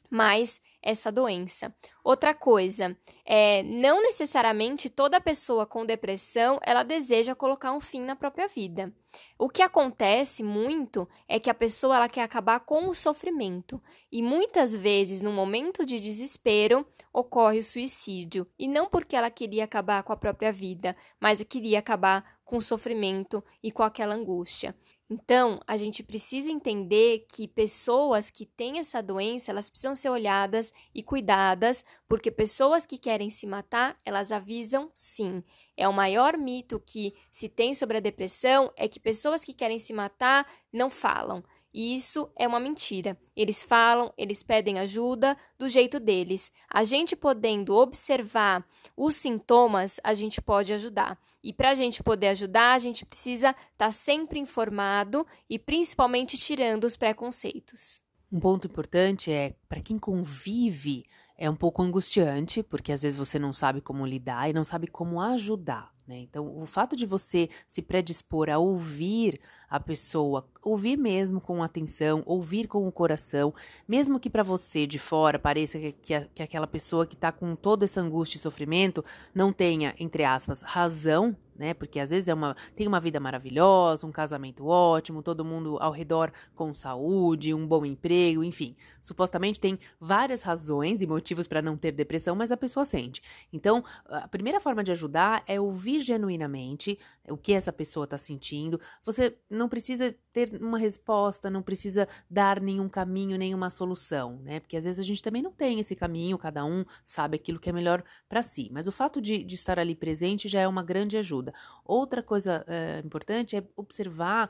mais 0.09 0.61
essa 0.81 1.11
doença. 1.11 1.75
Outra 2.03 2.33
coisa, 2.33 2.97
é, 3.25 3.61
não 3.63 4.01
necessariamente 4.01 4.89
toda 4.89 5.19
pessoa 5.19 5.65
com 5.65 5.85
depressão 5.85 6.59
ela 6.63 6.83
deseja 6.83 7.35
colocar 7.35 7.73
um 7.73 7.81
fim 7.81 8.01
na 8.01 8.15
própria 8.15 8.47
vida. 8.47 8.93
O 9.37 9.49
que 9.49 9.61
acontece 9.61 10.43
muito 10.43 11.07
é 11.27 11.39
que 11.39 11.49
a 11.49 11.53
pessoa 11.53 11.97
ela 11.97 12.07
quer 12.07 12.21
acabar 12.21 12.59
com 12.61 12.87
o 12.87 12.95
sofrimento 12.95 13.81
e 14.11 14.21
muitas 14.21 14.75
vezes 14.75 15.21
no 15.21 15.31
momento 15.31 15.85
de 15.85 15.99
desespero 15.99 16.85
ocorre 17.11 17.59
o 17.59 17.63
suicídio 17.63 18.47
e 18.57 18.67
não 18.67 18.87
porque 18.87 19.15
ela 19.15 19.29
queria 19.29 19.63
acabar 19.63 20.03
com 20.03 20.13
a 20.13 20.17
própria 20.17 20.51
vida, 20.51 20.95
mas 21.19 21.43
queria 21.43 21.79
acabar 21.79 22.37
com 22.45 22.57
o 22.57 22.61
sofrimento 22.61 23.43
e 23.61 23.71
com 23.71 23.83
aquela 23.83 24.15
angústia. 24.15 24.75
Então, 25.09 25.61
a 25.65 25.77
gente 25.77 26.03
precisa 26.03 26.51
entender 26.51 27.25
que 27.31 27.47
pessoas 27.47 28.29
que 28.29 28.45
têm 28.45 28.79
essa 28.79 29.01
doença, 29.01 29.51
elas 29.51 29.69
precisam 29.69 29.95
ser 29.95 30.09
olhadas 30.09 30.73
e 30.93 31.01
cuidadas, 31.01 31.83
porque 32.09 32.29
pessoas 32.29 32.85
que 32.85 32.97
querem 32.97 33.29
se 33.29 33.47
matar, 33.47 33.97
elas 34.03 34.33
avisam 34.33 34.91
sim. 34.93 35.41
É 35.77 35.87
o 35.87 35.93
maior 35.93 36.37
mito 36.37 36.77
que 36.77 37.13
se 37.31 37.47
tem 37.47 37.73
sobre 37.73 37.97
a 37.97 38.01
depressão 38.01 38.69
é 38.75 38.85
que 38.85 38.99
pessoas 38.99 39.45
que 39.45 39.53
querem 39.53 39.79
se 39.79 39.93
matar 39.93 40.45
não 40.73 40.89
falam. 40.89 41.41
E 41.73 41.95
isso 41.95 42.29
é 42.35 42.45
uma 42.45 42.59
mentira. 42.59 43.17
Eles 43.35 43.63
falam, 43.63 44.11
eles 44.17 44.43
pedem 44.43 44.79
ajuda 44.79 45.37
do 45.57 45.69
jeito 45.69 45.99
deles. 46.01 46.51
A 46.69 46.83
gente 46.83 47.15
podendo 47.15 47.75
observar 47.75 48.67
os 48.95 49.15
sintomas, 49.15 49.99
a 50.03 50.13
gente 50.13 50.41
pode 50.41 50.73
ajudar. 50.73 51.17
E 51.47 51.53
para 51.53 51.71
a 51.71 51.75
gente 51.75 52.03
poder 52.03 52.27
ajudar, 52.27 52.73
a 52.73 52.77
gente 52.77 53.05
precisa 53.05 53.51
estar 53.51 53.67
tá 53.77 53.89
sempre 53.89 54.37
informado 54.37 55.25
e 55.49 55.57
principalmente 55.57 56.37
tirando 56.37 56.83
os 56.83 56.97
preconceitos. 56.97 58.01
Um 58.29 58.37
ponto 58.37 58.67
importante 58.67 59.31
é 59.31 59.53
para 59.69 59.79
quem 59.79 59.97
convive 59.97 61.05
é 61.37 61.49
um 61.49 61.55
pouco 61.55 61.81
angustiante, 61.81 62.63
porque 62.63 62.91
às 62.91 63.03
vezes 63.03 63.17
você 63.17 63.37
não 63.37 63.53
sabe 63.53 63.79
como 63.79 64.05
lidar 64.05 64.49
e 64.49 64.53
não 64.53 64.63
sabe 64.63 64.87
como 64.87 65.21
ajudar. 65.21 65.91
Né? 66.07 66.19
Então, 66.19 66.57
o 66.57 66.65
fato 66.65 66.95
de 66.95 67.05
você 67.05 67.49
se 67.67 67.81
predispor 67.81 68.49
a 68.49 68.57
ouvir 68.57 69.39
a 69.69 69.77
pessoa, 69.77 70.47
ouvir 70.63 70.97
mesmo 70.97 71.41
com 71.41 71.61
atenção, 71.61 72.23
ouvir 72.25 72.67
com 72.67 72.87
o 72.87 72.91
coração, 72.91 73.53
mesmo 73.85 74.19
que 74.19 74.29
para 74.29 74.41
você 74.41 74.87
de 74.87 74.97
fora 74.97 75.37
pareça 75.37 75.77
que, 75.77 75.91
que, 75.91 76.19
que 76.33 76.41
aquela 76.41 76.65
pessoa 76.65 77.05
que 77.05 77.15
está 77.15 77.31
com 77.31 77.55
toda 77.55 77.83
essa 77.83 77.99
angústia 77.99 78.37
e 78.37 78.41
sofrimento 78.41 79.03
não 79.35 79.51
tenha, 79.51 79.93
entre 79.99 80.23
aspas, 80.23 80.61
razão 80.61 81.35
né? 81.57 81.73
Porque 81.73 81.99
às 81.99 82.09
vezes 82.09 82.27
é 82.27 82.33
uma, 82.33 82.55
tem 82.75 82.87
uma 82.87 82.99
vida 82.99 83.19
maravilhosa, 83.19 84.05
um 84.05 84.11
casamento 84.11 84.65
ótimo, 84.65 85.23
todo 85.23 85.43
mundo 85.43 85.77
ao 85.79 85.91
redor 85.91 86.31
com 86.55 86.73
saúde, 86.73 87.53
um 87.53 87.65
bom 87.67 87.85
emprego, 87.85 88.43
enfim. 88.43 88.75
Supostamente 89.01 89.59
tem 89.59 89.79
várias 89.99 90.43
razões 90.43 91.01
e 91.01 91.07
motivos 91.07 91.47
para 91.47 91.61
não 91.61 91.75
ter 91.77 91.91
depressão, 91.91 92.35
mas 92.35 92.51
a 92.51 92.57
pessoa 92.57 92.85
sente. 92.85 93.21
Então, 93.51 93.83
a 94.05 94.27
primeira 94.27 94.59
forma 94.59 94.83
de 94.83 94.91
ajudar 94.91 95.43
é 95.47 95.59
ouvir 95.59 96.01
genuinamente 96.01 96.97
o 97.29 97.37
que 97.37 97.53
essa 97.53 97.73
pessoa 97.73 98.05
está 98.05 98.17
sentindo. 98.17 98.79
Você 99.03 99.37
não 99.49 99.67
precisa 99.67 100.15
ter 100.31 100.61
uma 100.61 100.77
resposta, 100.77 101.49
não 101.49 101.61
precisa 101.61 102.07
dar 102.29 102.61
nenhum 102.61 102.87
caminho, 102.87 103.37
nenhuma 103.37 103.69
solução, 103.69 104.39
né? 104.43 104.59
Porque 104.59 104.77
às 104.77 104.83
vezes 104.83 104.99
a 104.99 105.03
gente 105.03 105.23
também 105.23 105.41
não 105.41 105.51
tem 105.51 105.79
esse 105.79 105.95
caminho, 105.95 106.37
cada 106.37 106.63
um 106.63 106.85
sabe 107.03 107.35
aquilo 107.35 107.59
que 107.59 107.69
é 107.69 107.73
melhor 107.73 108.03
para 108.29 108.43
si. 108.43 108.69
Mas 108.71 108.87
o 108.87 108.91
fato 108.91 109.19
de, 109.19 109.43
de 109.43 109.55
estar 109.55 109.79
ali 109.79 109.95
presente 109.95 110.47
já 110.47 110.61
é 110.61 110.67
uma 110.67 110.83
grande 110.83 111.17
ajuda 111.17 111.46
ajuda. 111.47 111.53
Outra 111.85 112.21
coisa 112.21 112.63
é, 112.67 113.01
importante 113.03 113.55
é 113.55 113.63
observar 113.75 114.49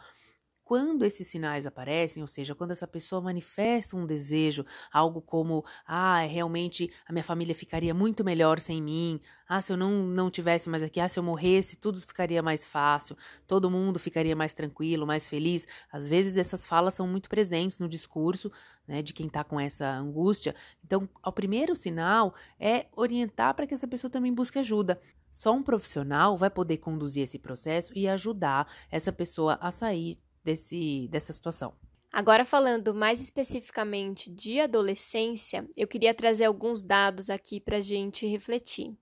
quando 0.64 1.06
esses 1.06 1.26
sinais 1.26 1.66
aparecem, 1.66 2.22
ou 2.22 2.28
seja, 2.28 2.54
quando 2.54 2.72
essa 2.72 2.86
pessoa 2.86 3.22
manifesta 3.22 3.96
um 3.96 4.06
desejo, 4.06 4.66
algo 4.92 5.22
como, 5.22 5.64
ah, 5.86 6.20
realmente 6.24 6.92
a 7.08 7.14
minha 7.14 7.24
família 7.24 7.56
ficaria 7.56 7.94
muito 7.94 8.22
melhor 8.22 8.60
sem 8.60 8.82
mim, 8.82 9.22
ah, 9.48 9.62
se 9.62 9.72
eu 9.72 9.78
não, 9.78 10.06
não 10.06 10.30
tivesse 10.30 10.70
mais 10.70 10.84
aqui, 10.84 11.00
ah, 11.00 11.08
se 11.08 11.18
eu 11.18 11.24
morresse, 11.24 11.78
tudo 11.78 12.02
ficaria 12.02 12.44
mais 12.44 12.66
fácil, 12.66 13.16
todo 13.48 13.72
mundo 13.72 13.98
ficaria 13.98 14.36
mais 14.36 14.54
tranquilo, 14.54 15.08
mais 15.08 15.30
feliz. 15.30 15.66
Às 15.90 16.06
vezes 16.06 16.36
essas 16.36 16.66
falas 16.66 16.94
são 16.96 17.08
muito 17.08 17.30
presentes 17.30 17.80
no 17.80 17.88
discurso, 17.88 18.52
né, 18.86 19.02
de 19.02 19.14
quem 19.14 19.28
está 19.28 19.46
com 19.46 19.58
essa 19.58 19.88
angústia. 19.88 20.54
Então, 20.84 21.08
o 21.26 21.32
primeiro 21.32 21.78
sinal 21.78 22.36
é 22.60 22.88
orientar 22.94 23.54
para 23.54 23.66
que 23.66 23.74
essa 23.74 23.88
pessoa 23.88 24.12
também 24.12 24.34
busque 24.34 24.60
ajuda. 24.60 25.00
Só 25.38 25.54
um 25.54 25.62
profissional 25.62 26.36
vai 26.36 26.50
poder 26.50 26.78
conduzir 26.78 27.22
esse 27.22 27.38
processo 27.38 27.92
e 27.96 28.08
ajudar 28.08 28.68
essa 28.90 29.14
pessoa 29.14 29.56
a 29.62 29.70
sair 29.70 30.18
desse, 30.44 31.08
dessa 31.12 31.32
situação. 31.32 31.76
Agora, 32.12 32.44
falando 32.44 32.92
mais 32.92 33.22
especificamente 33.22 34.34
de 34.34 34.60
adolescência, 34.60 35.70
eu 35.78 35.88
queria 35.88 36.12
trazer 36.12 36.46
alguns 36.46 36.84
dados 36.84 37.30
aqui 37.30 37.60
para 37.60 37.78
a 37.78 37.82
gente 37.82 38.26
refletir. 38.26 38.98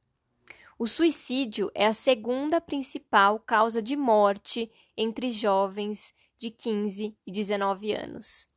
O 0.78 0.86
suicídio 0.86 1.72
é 1.74 1.88
a 1.88 1.94
segunda 1.94 2.60
principal 2.60 3.40
causa 3.40 3.82
de 3.82 3.96
morte 3.96 4.70
entre 4.98 5.30
jovens 5.30 6.14
de 6.38 6.52
15 6.52 7.16
e 7.26 7.32
19 7.32 7.94
anos. 7.94 8.50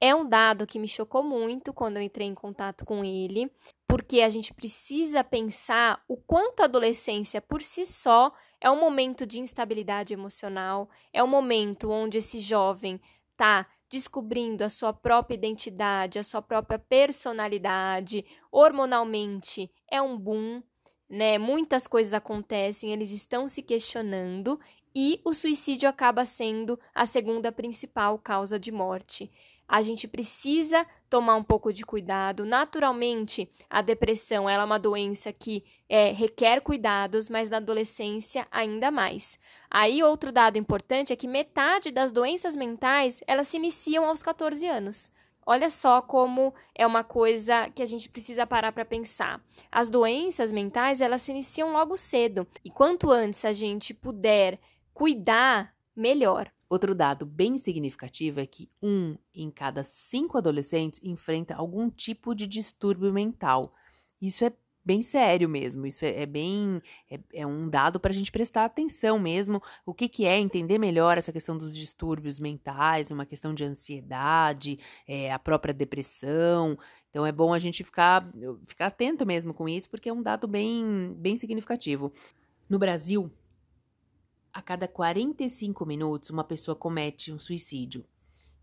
É 0.00 0.14
um 0.14 0.28
dado 0.28 0.64
que 0.64 0.78
me 0.78 0.86
chocou 0.86 1.24
muito 1.24 1.72
quando 1.72 1.96
eu 1.96 2.02
entrei 2.02 2.28
em 2.28 2.34
contato 2.34 2.84
com 2.84 3.04
ele, 3.04 3.50
porque 3.88 4.20
a 4.20 4.28
gente 4.28 4.52
precisa 4.52 5.22
pensar 5.22 6.02
o 6.08 6.16
quanto 6.16 6.60
a 6.60 6.64
adolescência 6.64 7.40
por 7.40 7.62
si 7.62 7.84
só 7.86 8.32
é 8.60 8.70
um 8.70 8.78
momento 8.78 9.26
de 9.26 9.40
instabilidade 9.40 10.12
emocional, 10.12 10.88
é 11.12 11.22
um 11.22 11.26
momento 11.26 11.90
onde 11.90 12.18
esse 12.18 12.38
jovem 12.38 13.00
está 13.32 13.66
descobrindo 13.88 14.64
a 14.64 14.68
sua 14.68 14.92
própria 14.92 15.36
identidade, 15.36 16.18
a 16.18 16.24
sua 16.24 16.42
própria 16.42 16.78
personalidade, 16.78 18.24
hormonalmente 18.50 19.70
é 19.88 20.02
um 20.02 20.18
boom, 20.18 20.62
né? 21.08 21.38
Muitas 21.38 21.86
coisas 21.86 22.12
acontecem, 22.12 22.92
eles 22.92 23.12
estão 23.12 23.48
se 23.48 23.62
questionando 23.62 24.58
e 24.94 25.20
o 25.24 25.32
suicídio 25.32 25.88
acaba 25.88 26.24
sendo 26.24 26.80
a 26.94 27.06
segunda 27.06 27.52
principal 27.52 28.18
causa 28.18 28.58
de 28.58 28.72
morte 28.72 29.30
a 29.68 29.82
gente 29.82 30.06
precisa 30.06 30.86
tomar 31.10 31.36
um 31.36 31.42
pouco 31.42 31.72
de 31.72 31.84
cuidado. 31.84 32.44
Naturalmente, 32.44 33.50
a 33.68 33.82
depressão 33.82 34.48
é 34.48 34.62
uma 34.62 34.78
doença 34.78 35.32
que 35.32 35.64
é, 35.88 36.12
requer 36.12 36.60
cuidados, 36.60 37.28
mas 37.28 37.50
na 37.50 37.56
adolescência 37.56 38.46
ainda 38.50 38.90
mais. 38.90 39.38
Aí, 39.70 40.02
outro 40.02 40.30
dado 40.30 40.58
importante 40.58 41.12
é 41.12 41.16
que 41.16 41.28
metade 41.28 41.90
das 41.90 42.12
doenças 42.12 42.54
mentais 42.54 43.22
elas 43.26 43.48
se 43.48 43.56
iniciam 43.56 44.06
aos 44.06 44.22
14 44.22 44.66
anos. 44.66 45.10
Olha 45.48 45.70
só 45.70 46.02
como 46.02 46.52
é 46.74 46.84
uma 46.84 47.04
coisa 47.04 47.70
que 47.70 47.80
a 47.80 47.86
gente 47.86 48.08
precisa 48.08 48.46
parar 48.46 48.72
para 48.72 48.84
pensar. 48.84 49.40
As 49.70 49.88
doenças 49.88 50.50
mentais 50.50 51.00
elas 51.00 51.22
se 51.22 51.30
iniciam 51.30 51.72
logo 51.72 51.96
cedo 51.96 52.46
e 52.64 52.70
quanto 52.70 53.12
antes 53.12 53.44
a 53.44 53.52
gente 53.52 53.94
puder 53.94 54.58
cuidar, 54.92 55.72
melhor. 55.94 56.50
Outro 56.68 56.94
dado 56.94 57.24
bem 57.24 57.56
significativo 57.56 58.40
é 58.40 58.46
que 58.46 58.68
um 58.82 59.16
em 59.34 59.50
cada 59.50 59.84
cinco 59.84 60.36
adolescentes 60.36 61.00
enfrenta 61.02 61.54
algum 61.54 61.88
tipo 61.88 62.34
de 62.34 62.46
distúrbio 62.46 63.12
mental. 63.12 63.72
Isso 64.20 64.44
é 64.44 64.52
bem 64.86 65.02
sério 65.02 65.48
mesmo. 65.48 65.84
Isso 65.84 66.04
é, 66.04 66.22
é 66.22 66.26
bem. 66.26 66.80
É, 67.10 67.18
é, 67.34 67.46
um 67.46 67.68
dado 67.68 67.98
para 67.98 68.12
a 68.12 68.14
gente 68.14 68.30
prestar 68.30 68.64
atenção 68.64 69.18
mesmo. 69.18 69.60
O 69.84 69.92
que, 69.92 70.08
que 70.08 70.24
é 70.24 70.38
entender 70.38 70.78
melhor 70.78 71.18
essa 71.18 71.32
questão 71.32 71.58
dos 71.58 71.74
distúrbios 71.74 72.38
mentais, 72.38 73.10
uma 73.10 73.26
questão 73.26 73.52
de 73.52 73.64
ansiedade, 73.64 74.78
é, 75.06 75.32
a 75.32 75.38
própria 75.38 75.74
depressão. 75.74 76.78
Então 77.10 77.26
é 77.26 77.32
bom 77.32 77.52
a 77.52 77.58
gente 77.58 77.82
ficar, 77.82 78.22
ficar 78.66 78.86
atento 78.86 79.26
mesmo 79.26 79.52
com 79.52 79.68
isso, 79.68 79.90
porque 79.90 80.08
é 80.08 80.12
um 80.12 80.22
dado 80.22 80.46
bem, 80.46 81.14
bem 81.18 81.34
significativo. 81.34 82.12
No 82.68 82.78
Brasil, 82.78 83.30
a 84.56 84.62
cada 84.62 84.88
45 84.88 85.84
minutos 85.84 86.30
uma 86.30 86.42
pessoa 86.42 86.74
comete 86.74 87.30
um 87.30 87.38
suicídio. 87.38 88.02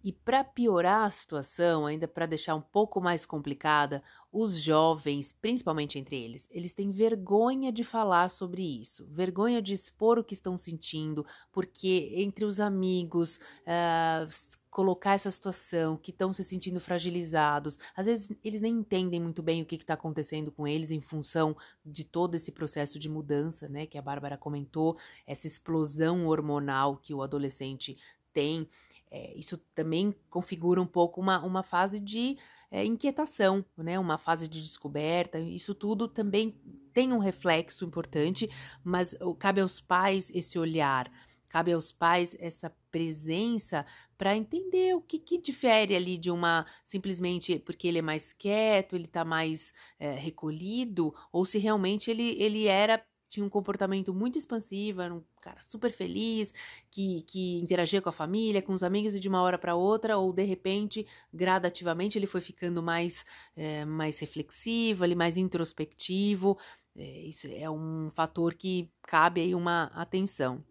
E 0.04 0.12
para 0.12 0.44
piorar 0.44 1.06
a 1.06 1.10
situação, 1.10 1.86
ainda 1.86 2.08
para 2.08 2.26
deixar 2.26 2.56
um 2.56 2.62
pouco 2.62 3.00
mais 3.00 3.26
complicada, 3.26 4.04
os 4.32 4.60
jovens, 4.60 5.32
principalmente 5.32 5.98
entre 5.98 6.22
eles, 6.22 6.48
eles 6.52 6.74
têm 6.74 6.92
vergonha 6.92 7.72
de 7.72 7.84
falar 7.84 8.30
sobre 8.30 8.62
isso, 8.62 9.08
vergonha 9.10 9.62
de 9.62 9.74
expor 9.74 10.20
o 10.20 10.24
que 10.24 10.34
estão 10.34 10.58
sentindo, 10.58 11.26
porque 11.52 12.12
entre 12.16 12.44
os 12.44 12.60
amigos, 12.60 13.40
uh, 13.62 14.28
colocar 14.74 15.14
essa 15.14 15.30
situação, 15.30 15.96
que 15.96 16.10
estão 16.10 16.34
se 16.34 16.44
sentindo 16.44 16.80
fragilizados. 16.80 17.78
Às 17.96 18.08
vezes 18.08 18.36
eles 18.44 18.60
nem 18.60 18.74
entendem 18.74 19.22
muito 19.22 19.44
bem 19.44 19.62
o 19.62 19.66
que 19.66 19.76
está 19.76 19.94
acontecendo 19.94 20.52
com 20.52 20.68
eles 20.68 20.90
em 20.90 21.00
função 21.00 21.56
de 21.86 22.04
todo 22.04 22.34
esse 22.34 22.52
processo 22.52 22.98
de 22.98 23.08
mudança, 23.08 23.70
né, 23.70 23.86
que 23.86 24.00
a 24.00 24.02
Bárbara 24.02 24.36
comentou, 24.36 24.98
essa 25.28 25.46
explosão 25.46 26.28
hormonal 26.28 26.98
que 26.98 27.14
o 27.14 27.22
adolescente 27.22 27.96
tem. 28.34 28.68
É, 29.16 29.38
isso 29.38 29.58
também 29.76 30.16
configura 30.30 30.82
um 30.82 30.88
pouco 30.88 31.22
uma, 31.22 31.40
uma 31.46 31.62
fase 31.62 32.00
de 32.00 32.36
é, 32.72 32.84
inquietação, 32.84 33.64
né? 33.78 34.00
Uma 34.00 34.18
fase 34.18 34.48
de 34.48 34.60
descoberta. 34.60 35.40
Isso 35.40 35.76
tudo 35.76 36.08
também 36.08 36.60
tem 36.92 37.14
um 37.14 37.20
reflexo 37.20 37.86
importante, 37.86 38.50
mas 38.84 39.16
cabe 39.38 39.62
aos 39.62 39.80
pais 39.80 40.32
esse 40.34 40.58
olhar 40.58 41.12
Cabe 41.54 41.72
aos 41.72 41.92
pais 41.92 42.36
essa 42.40 42.76
presença 42.90 43.86
para 44.18 44.36
entender 44.36 44.96
o 44.96 45.02
que, 45.02 45.20
que, 45.20 45.38
difere 45.38 45.96
ali 45.96 46.18
de 46.18 46.32
uma 46.32 46.66
simplesmente 46.84 47.60
porque 47.60 47.88
ele 47.88 48.00
é 48.00 48.02
mais 48.02 48.34
quieto, 48.34 48.96
ele 48.96 49.06
está 49.06 49.24
mais 49.24 49.72
é, 50.00 50.16
recolhido, 50.16 51.14
ou 51.32 51.46
se 51.46 51.60
realmente 51.60 52.10
ele, 52.10 52.36
ele 52.42 52.66
era 52.66 53.06
tinha 53.34 53.46
um 53.46 53.50
comportamento 53.50 54.14
muito 54.14 54.38
expansivo, 54.38 55.02
era 55.02 55.14
um 55.14 55.24
cara 55.42 55.60
super 55.62 55.92
feliz, 55.92 56.54
que, 56.92 57.24
que 57.24 57.60
interagia 57.60 58.00
com 58.02 58.10
a 58.10 58.12
família, 58.12 58.62
com 58.62 58.74
os 58.74 58.84
amigos 58.84 59.16
e 59.16 59.20
de 59.20 59.28
uma 59.28 59.42
hora 59.42 59.58
para 59.58 59.76
outra, 59.76 60.18
ou 60.18 60.32
de 60.32 60.44
repente, 60.44 61.06
gradativamente, 61.34 62.18
ele 62.18 62.28
foi 62.28 62.42
ficando 62.42 62.84
mais, 62.84 63.26
é, 63.56 63.86
mais 63.86 64.20
reflexivo, 64.20 65.04
ali, 65.04 65.16
mais 65.16 65.36
introspectivo. 65.36 66.58
É, 66.96 67.22
isso 67.22 67.48
é 67.48 67.68
um 67.68 68.12
fator 68.12 68.54
que 68.54 68.92
cabe 69.02 69.42
aí 69.42 69.56
uma 69.56 69.86
atenção. 69.96 70.64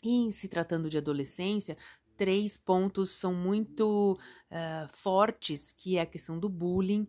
E 0.00 0.30
se 0.30 0.46
tratando 0.46 0.88
de 0.88 0.98
adolescência, 0.98 1.76
três 2.16 2.56
pontos 2.56 3.10
são 3.10 3.34
muito 3.34 4.16
uh, 4.52 4.88
fortes, 4.92 5.72
que 5.72 5.96
é 5.96 6.02
a 6.02 6.06
questão 6.06 6.38
do 6.38 6.48
bullying, 6.48 7.08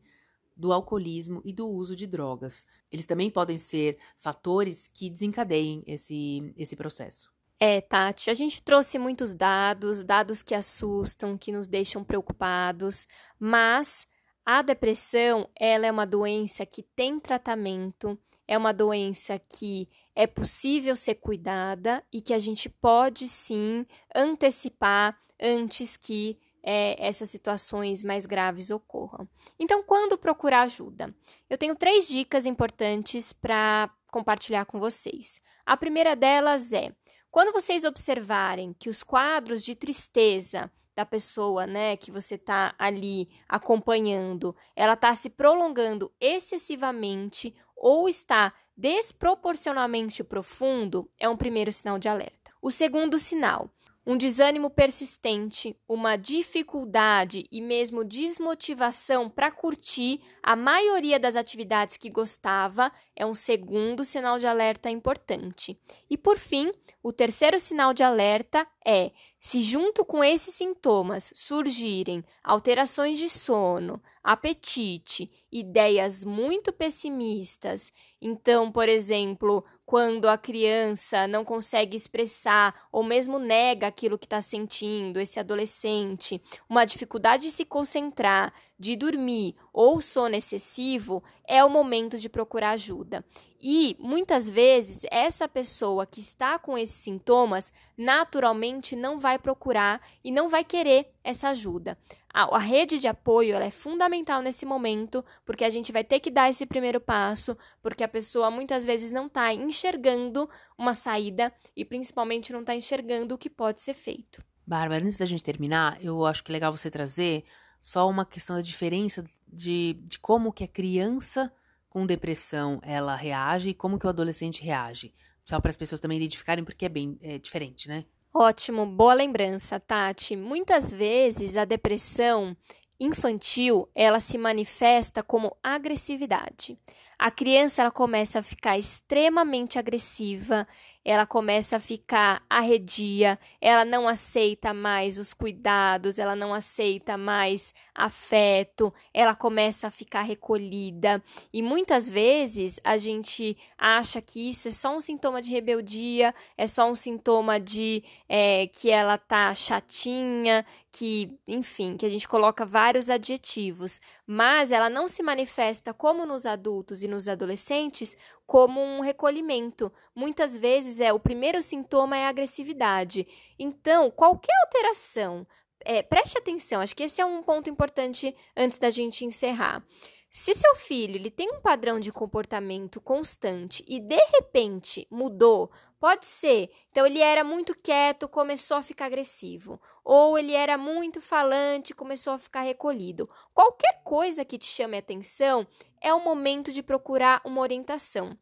do 0.59 0.73
alcoolismo 0.73 1.41
e 1.45 1.53
do 1.53 1.67
uso 1.67 1.95
de 1.95 2.05
drogas. 2.05 2.65
Eles 2.91 3.05
também 3.05 3.31
podem 3.31 3.57
ser 3.57 3.97
fatores 4.17 4.89
que 4.89 5.09
desencadeiem 5.09 5.81
esse, 5.87 6.53
esse 6.57 6.75
processo. 6.75 7.31
É, 7.57 7.79
Tati, 7.79 8.29
a 8.29 8.33
gente 8.33 8.61
trouxe 8.61 8.99
muitos 8.99 9.33
dados, 9.33 10.03
dados 10.03 10.41
que 10.41 10.53
assustam, 10.53 11.37
que 11.37 11.51
nos 11.51 11.67
deixam 11.67 12.03
preocupados, 12.03 13.07
mas 13.39 14.05
a 14.45 14.61
depressão, 14.61 15.49
ela 15.57 15.85
é 15.85 15.91
uma 15.91 16.05
doença 16.05 16.65
que 16.65 16.83
tem 16.83 17.19
tratamento, 17.19 18.17
é 18.47 18.57
uma 18.57 18.73
doença 18.73 19.37
que 19.37 19.87
é 20.15 20.25
possível 20.25 20.95
ser 20.95 21.15
cuidada 21.15 22.03
e 22.11 22.21
que 22.21 22.33
a 22.33 22.39
gente 22.39 22.67
pode 22.69 23.29
sim 23.29 23.85
antecipar 24.13 25.17
antes 25.39 25.95
que 25.95 26.37
é, 26.63 26.95
essas 26.99 27.29
situações 27.29 28.03
mais 28.03 28.25
graves 28.25 28.71
ocorram. 28.71 29.27
Então, 29.57 29.83
quando 29.83 30.17
procurar 30.17 30.61
ajuda? 30.61 31.13
Eu 31.49 31.57
tenho 31.57 31.75
três 31.75 32.07
dicas 32.07 32.45
importantes 32.45 33.33
para 33.33 33.89
compartilhar 34.11 34.65
com 34.65 34.79
vocês. 34.79 35.41
A 35.65 35.77
primeira 35.77 36.15
delas 36.15 36.73
é: 36.73 36.93
quando 37.31 37.53
vocês 37.53 37.83
observarem 37.83 38.73
que 38.77 38.89
os 38.89 39.03
quadros 39.03 39.63
de 39.63 39.75
tristeza 39.75 40.71
da 40.95 41.05
pessoa, 41.05 41.65
né, 41.65 41.95
que 41.95 42.11
você 42.11 42.35
está 42.35 42.75
ali 42.77 43.29
acompanhando, 43.47 44.53
ela 44.75 44.93
está 44.93 45.15
se 45.15 45.29
prolongando 45.29 46.11
excessivamente 46.19 47.55
ou 47.73 48.09
está 48.09 48.53
desproporcionalmente 48.75 50.23
profundo, 50.25 51.09
é 51.17 51.29
um 51.29 51.37
primeiro 51.37 51.71
sinal 51.71 51.97
de 51.97 52.09
alerta. 52.09 52.51
O 52.61 52.69
segundo 52.69 53.17
sinal 53.17 53.71
um 54.09 54.17
desânimo 54.17 54.71
persistente, 54.71 55.77
uma 55.87 56.15
dificuldade 56.15 57.45
e 57.51 57.61
mesmo 57.61 58.03
desmotivação 58.03 59.29
para 59.29 59.51
curtir 59.51 60.19
a 60.41 60.55
maioria 60.55 61.19
das 61.19 61.35
atividades 61.35 61.95
que 61.95 62.09
gostava 62.09 62.91
é 63.15 63.23
um 63.23 63.35
segundo 63.35 64.03
sinal 64.03 64.39
de 64.39 64.47
alerta 64.47 64.89
importante. 64.89 65.79
E 66.09 66.17
por 66.17 66.39
fim, 66.39 66.71
o 67.03 67.13
terceiro 67.13 67.59
sinal 67.59 67.93
de 67.93 68.01
alerta 68.01 68.67
é 68.89 69.11
se, 69.39 69.61
junto 69.61 70.03
com 70.03 70.23
esses 70.23 70.55
sintomas, 70.55 71.31
surgirem 71.35 72.23
alterações 72.43 73.19
de 73.19 73.29
sono, 73.29 74.01
apetite, 74.23 75.29
ideias 75.51 76.23
muito 76.23 76.73
pessimistas, 76.73 77.93
então, 78.19 78.71
por 78.71 78.89
exemplo, 78.89 79.63
quando 79.85 80.27
a 80.27 80.37
criança 80.37 81.27
não 81.27 81.45
consegue 81.45 81.95
expressar 81.95 82.87
ou 82.91 83.03
mesmo 83.03 83.39
nega 83.39 83.87
aquilo 83.87 84.17
que 84.17 84.25
está 84.25 84.41
sentindo, 84.41 85.19
esse 85.19 85.39
adolescente, 85.39 86.41
uma 86.67 86.83
dificuldade 86.83 87.43
de 87.43 87.51
se 87.51 87.63
concentrar, 87.63 88.51
de 88.79 88.95
dormir 88.95 89.55
ou 89.73 89.99
sono 89.99 90.35
excessivo, 90.35 91.21
é 91.45 91.63
o 91.63 91.69
momento 91.69 92.17
de 92.17 92.29
procurar 92.29 92.71
ajuda. 92.71 93.25
E 93.61 93.97
muitas 93.99 94.49
vezes 94.49 95.05
essa 95.11 95.47
pessoa 95.47 96.05
que 96.05 96.21
está 96.21 96.57
com 96.57 96.77
esses 96.77 96.95
sintomas 96.95 97.73
naturalmente 97.97 98.95
não 98.95 99.19
vai 99.19 99.37
procurar 99.37 100.01
e 100.23 100.31
não 100.31 100.47
vai 100.47 100.63
querer 100.63 101.11
essa 101.23 101.49
ajuda. 101.49 101.97
A, 102.33 102.55
a 102.55 102.59
rede 102.59 102.99
de 102.99 103.07
apoio 103.07 103.57
é 103.57 103.69
fundamental 103.69 104.41
nesse 104.41 104.65
momento, 104.65 105.25
porque 105.45 105.65
a 105.65 105.69
gente 105.69 105.91
vai 105.91 106.03
ter 106.03 106.19
que 106.19 106.31
dar 106.31 106.49
esse 106.49 106.65
primeiro 106.65 107.01
passo, 107.01 107.57
porque 107.81 108.03
a 108.03 108.07
pessoa 108.07 108.49
muitas 108.49 108.85
vezes 108.85 109.11
não 109.11 109.25
está 109.25 109.53
enxergando 109.53 110.49
uma 110.77 110.93
saída 110.93 111.51
e 111.75 111.83
principalmente 111.83 112.53
não 112.53 112.61
está 112.61 112.73
enxergando 112.73 113.35
o 113.35 113.37
que 113.37 113.49
pode 113.49 113.81
ser 113.81 113.93
feito. 113.93 114.41
Bárbara, 114.65 115.03
antes 115.03 115.17
da 115.17 115.25
gente 115.25 115.43
terminar, 115.43 115.97
eu 115.99 116.23
acho 116.25 116.43
que 116.43 116.51
é 116.51 116.53
legal 116.53 116.71
você 116.71 116.91
trazer 116.91 117.43
só 117.81 118.09
uma 118.09 118.25
questão 118.25 118.55
da 118.55 118.61
diferença 118.61 119.23
de, 119.47 119.93
de 120.03 120.19
como 120.19 120.51
que 120.51 120.63
a 120.63 120.67
criança 120.67 121.51
com 121.89 122.05
depressão 122.05 122.79
ela 122.83 123.15
reage 123.15 123.71
e 123.71 123.73
como 123.73 123.97
que 123.97 124.05
o 124.05 124.09
adolescente 124.09 124.61
reage. 124.61 125.13
Só 125.43 125.59
para 125.59 125.69
as 125.69 125.77
pessoas 125.77 125.99
também 125.99 126.17
identificarem, 126.17 126.63
porque 126.63 126.85
é 126.85 126.89
bem 126.89 127.17
é 127.21 127.39
diferente, 127.39 127.87
né? 127.87 128.05
Ótimo, 128.31 128.85
boa 128.85 129.15
lembrança, 129.15 129.79
Tati. 129.79 130.35
Muitas 130.35 130.91
vezes 130.91 131.57
a 131.57 131.65
depressão 131.65 132.55
infantil, 132.99 133.89
ela 133.95 134.19
se 134.19 134.37
manifesta 134.37 135.23
como 135.23 135.55
agressividade. 135.63 136.77
A 137.21 137.29
criança 137.29 137.81
ela 137.81 137.91
começa 137.91 138.39
a 138.39 138.41
ficar 138.41 138.77
extremamente 138.77 139.77
agressiva, 139.77 140.65
ela 141.03 141.25
começa 141.25 141.75
a 141.75 141.79
ficar 141.79 142.41
arredia, 142.49 143.37
ela 143.59 143.83
não 143.83 144.07
aceita 144.07 144.73
mais 144.73 145.19
os 145.19 145.33
cuidados, 145.33 146.17
ela 146.17 146.33
não 146.33 146.53
aceita 146.53 147.17
mais 147.17 147.73
afeto, 147.93 148.93
ela 149.13 149.35
começa 149.35 149.87
a 149.87 149.91
ficar 149.91 150.21
recolhida. 150.21 151.21
E 151.51 151.61
muitas 151.61 152.09
vezes 152.09 152.79
a 152.83 152.95
gente 152.95 153.57
acha 153.77 154.21
que 154.21 154.49
isso 154.49 154.69
é 154.69 154.71
só 154.71 154.95
um 154.95 155.01
sintoma 155.01 155.41
de 155.41 155.51
rebeldia, 155.51 156.33
é 156.57 156.67
só 156.67 156.89
um 156.89 156.95
sintoma 156.95 157.59
de 157.59 158.01
é, 158.29 158.67
que 158.67 158.89
ela 158.89 159.17
tá 159.17 159.53
chatinha, 159.53 160.65
que, 160.91 161.37
enfim, 161.47 161.97
que 161.97 162.05
a 162.05 162.09
gente 162.09 162.27
coloca 162.27 162.65
vários 162.65 163.09
adjetivos, 163.09 163.99
mas 164.25 164.71
ela 164.71 164.89
não 164.89 165.07
se 165.07 165.21
manifesta 165.21 165.93
como 165.93 166.25
nos 166.25 166.45
adultos 166.45 167.03
e 167.03 167.07
nos 167.09 167.27
adolescentes 167.27 168.15
como 168.45 168.81
um 168.81 169.01
recolhimento. 169.01 169.91
Muitas 170.15 170.55
vezes 170.55 171.01
é 171.01 171.11
o 171.11 171.19
primeiro 171.19 171.61
sintoma 171.61 172.15
é 172.15 172.25
a 172.25 172.29
agressividade. 172.29 173.27
Então, 173.57 174.09
qualquer 174.11 174.53
alteração, 174.65 175.45
é, 175.83 176.01
preste 176.01 176.37
atenção, 176.37 176.81
acho 176.81 176.95
que 176.95 177.03
esse 177.03 177.19
é 177.19 177.25
um 177.25 177.43
ponto 177.43 177.69
importante 177.69 178.35
antes 178.55 178.79
da 178.79 178.89
gente 178.89 179.25
encerrar. 179.25 179.83
Se 180.31 180.53
seu 180.53 180.75
filho 180.75 181.15
ele 181.15 181.31
tem 181.31 181.49
um 181.51 181.59
padrão 181.59 181.99
de 181.99 182.11
comportamento 182.11 183.01
constante 183.01 183.83
e 183.87 183.99
de 183.99 184.19
repente 184.31 185.07
mudou, 185.09 185.71
pode 185.99 186.27
ser. 186.27 186.69
Então 186.91 187.03
ele 187.05 187.19
era 187.19 187.43
muito 187.43 187.75
quieto, 187.75 188.27
começou 188.27 188.77
a 188.77 188.83
ficar 188.83 189.05
agressivo, 189.05 189.81
ou 190.03 190.37
ele 190.37 190.53
era 190.53 190.77
muito 190.77 191.19
falante, 191.19 191.95
começou 191.95 192.33
a 192.33 192.39
ficar 192.39 192.61
recolhido. 192.61 193.27
Qualquer 193.55 194.03
coisa 194.03 194.45
que 194.45 194.59
te 194.59 194.65
chame 194.65 194.97
atenção 194.97 195.65
é 195.99 196.13
o 196.13 196.23
momento 196.23 196.71
de 196.71 196.83
procurar 196.83 197.41
uma 197.43 197.61
orientação. 197.61 198.37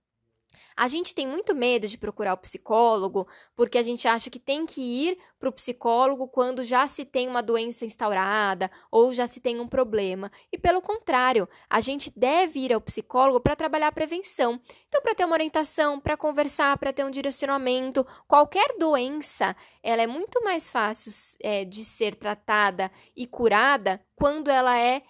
A 0.75 0.87
gente 0.87 1.15
tem 1.15 1.27
muito 1.27 1.55
medo 1.55 1.87
de 1.87 1.97
procurar 1.97 2.33
o 2.33 2.37
psicólogo 2.37 3.27
porque 3.55 3.79
a 3.79 3.83
gente 3.83 4.07
acha 4.07 4.29
que 4.29 4.39
tem 4.39 4.65
que 4.65 4.79
ir 4.79 5.17
para 5.39 5.49
o 5.49 5.51
psicólogo 5.51 6.27
quando 6.27 6.63
já 6.63 6.85
se 6.85 7.03
tem 7.03 7.27
uma 7.27 7.41
doença 7.41 7.83
instaurada 7.83 8.69
ou 8.91 9.11
já 9.11 9.25
se 9.25 9.41
tem 9.41 9.59
um 9.59 9.67
problema. 9.67 10.31
E 10.51 10.57
pelo 10.57 10.81
contrário, 10.81 11.49
a 11.67 11.79
gente 11.79 12.11
deve 12.15 12.59
ir 12.59 12.73
ao 12.73 12.81
psicólogo 12.81 13.39
para 13.39 13.55
trabalhar 13.55 13.87
a 13.87 13.91
prevenção. 13.91 14.61
Então, 14.87 15.01
para 15.01 15.15
ter 15.15 15.25
uma 15.25 15.33
orientação, 15.35 15.99
para 15.99 16.15
conversar, 16.15 16.77
para 16.77 16.93
ter 16.93 17.03
um 17.03 17.11
direcionamento, 17.11 18.05
qualquer 18.27 18.77
doença, 18.77 19.55
ela 19.81 20.03
é 20.03 20.07
muito 20.07 20.43
mais 20.43 20.69
fácil 20.69 21.11
é, 21.41 21.65
de 21.65 21.83
ser 21.83 22.13
tratada 22.13 22.91
e 23.15 23.25
curada 23.25 23.99
quando 24.15 24.49
ela 24.49 24.77
é 24.77 25.01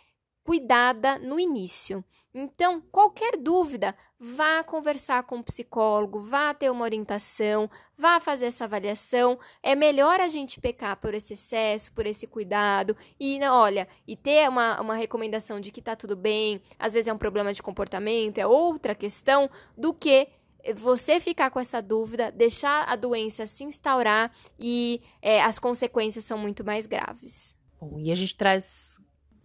cuidada 0.43 1.19
no 1.19 1.37
início. 1.37 2.05
Então, 2.33 2.81
qualquer 2.91 3.37
dúvida, 3.37 3.95
vá 4.19 4.63
conversar 4.63 5.23
com 5.23 5.35
o 5.35 5.39
um 5.39 5.43
psicólogo, 5.43 6.19
vá 6.19 6.53
ter 6.53 6.69
uma 6.69 6.83
orientação, 6.83 7.69
vá 7.97 8.19
fazer 8.19 8.47
essa 8.47 8.65
avaliação. 8.65 9.39
É 9.63 9.75
melhor 9.75 10.19
a 10.19 10.27
gente 10.27 10.59
pecar 10.59 10.97
por 10.97 11.13
esse 11.13 11.33
excesso, 11.33 11.91
por 11.93 12.05
esse 12.05 12.27
cuidado 12.27 12.95
e, 13.19 13.39
né, 13.39 13.49
olha, 13.49 13.87
e 14.07 14.15
ter 14.15 14.47
uma, 14.49 14.79
uma 14.81 14.95
recomendação 14.95 15.59
de 15.59 15.71
que 15.71 15.81
tá 15.81 15.95
tudo 15.95 16.15
bem, 16.15 16.61
às 16.77 16.93
vezes 16.93 17.07
é 17.07 17.13
um 17.13 17.17
problema 17.17 17.53
de 17.53 17.63
comportamento, 17.63 18.37
é 18.37 18.45
outra 18.45 18.93
questão, 18.93 19.49
do 19.75 19.93
que 19.93 20.27
você 20.75 21.19
ficar 21.19 21.49
com 21.49 21.59
essa 21.59 21.81
dúvida, 21.81 22.31
deixar 22.31 22.83
a 22.89 22.95
doença 22.95 23.45
se 23.45 23.63
instaurar 23.63 24.31
e 24.59 25.01
é, 25.21 25.41
as 25.41 25.59
consequências 25.59 26.25
são 26.25 26.37
muito 26.37 26.63
mais 26.63 26.85
graves. 26.85 27.55
Bom, 27.79 27.99
e 27.99 28.11
a 28.11 28.15
gente 28.15 28.35
traz 28.35 28.96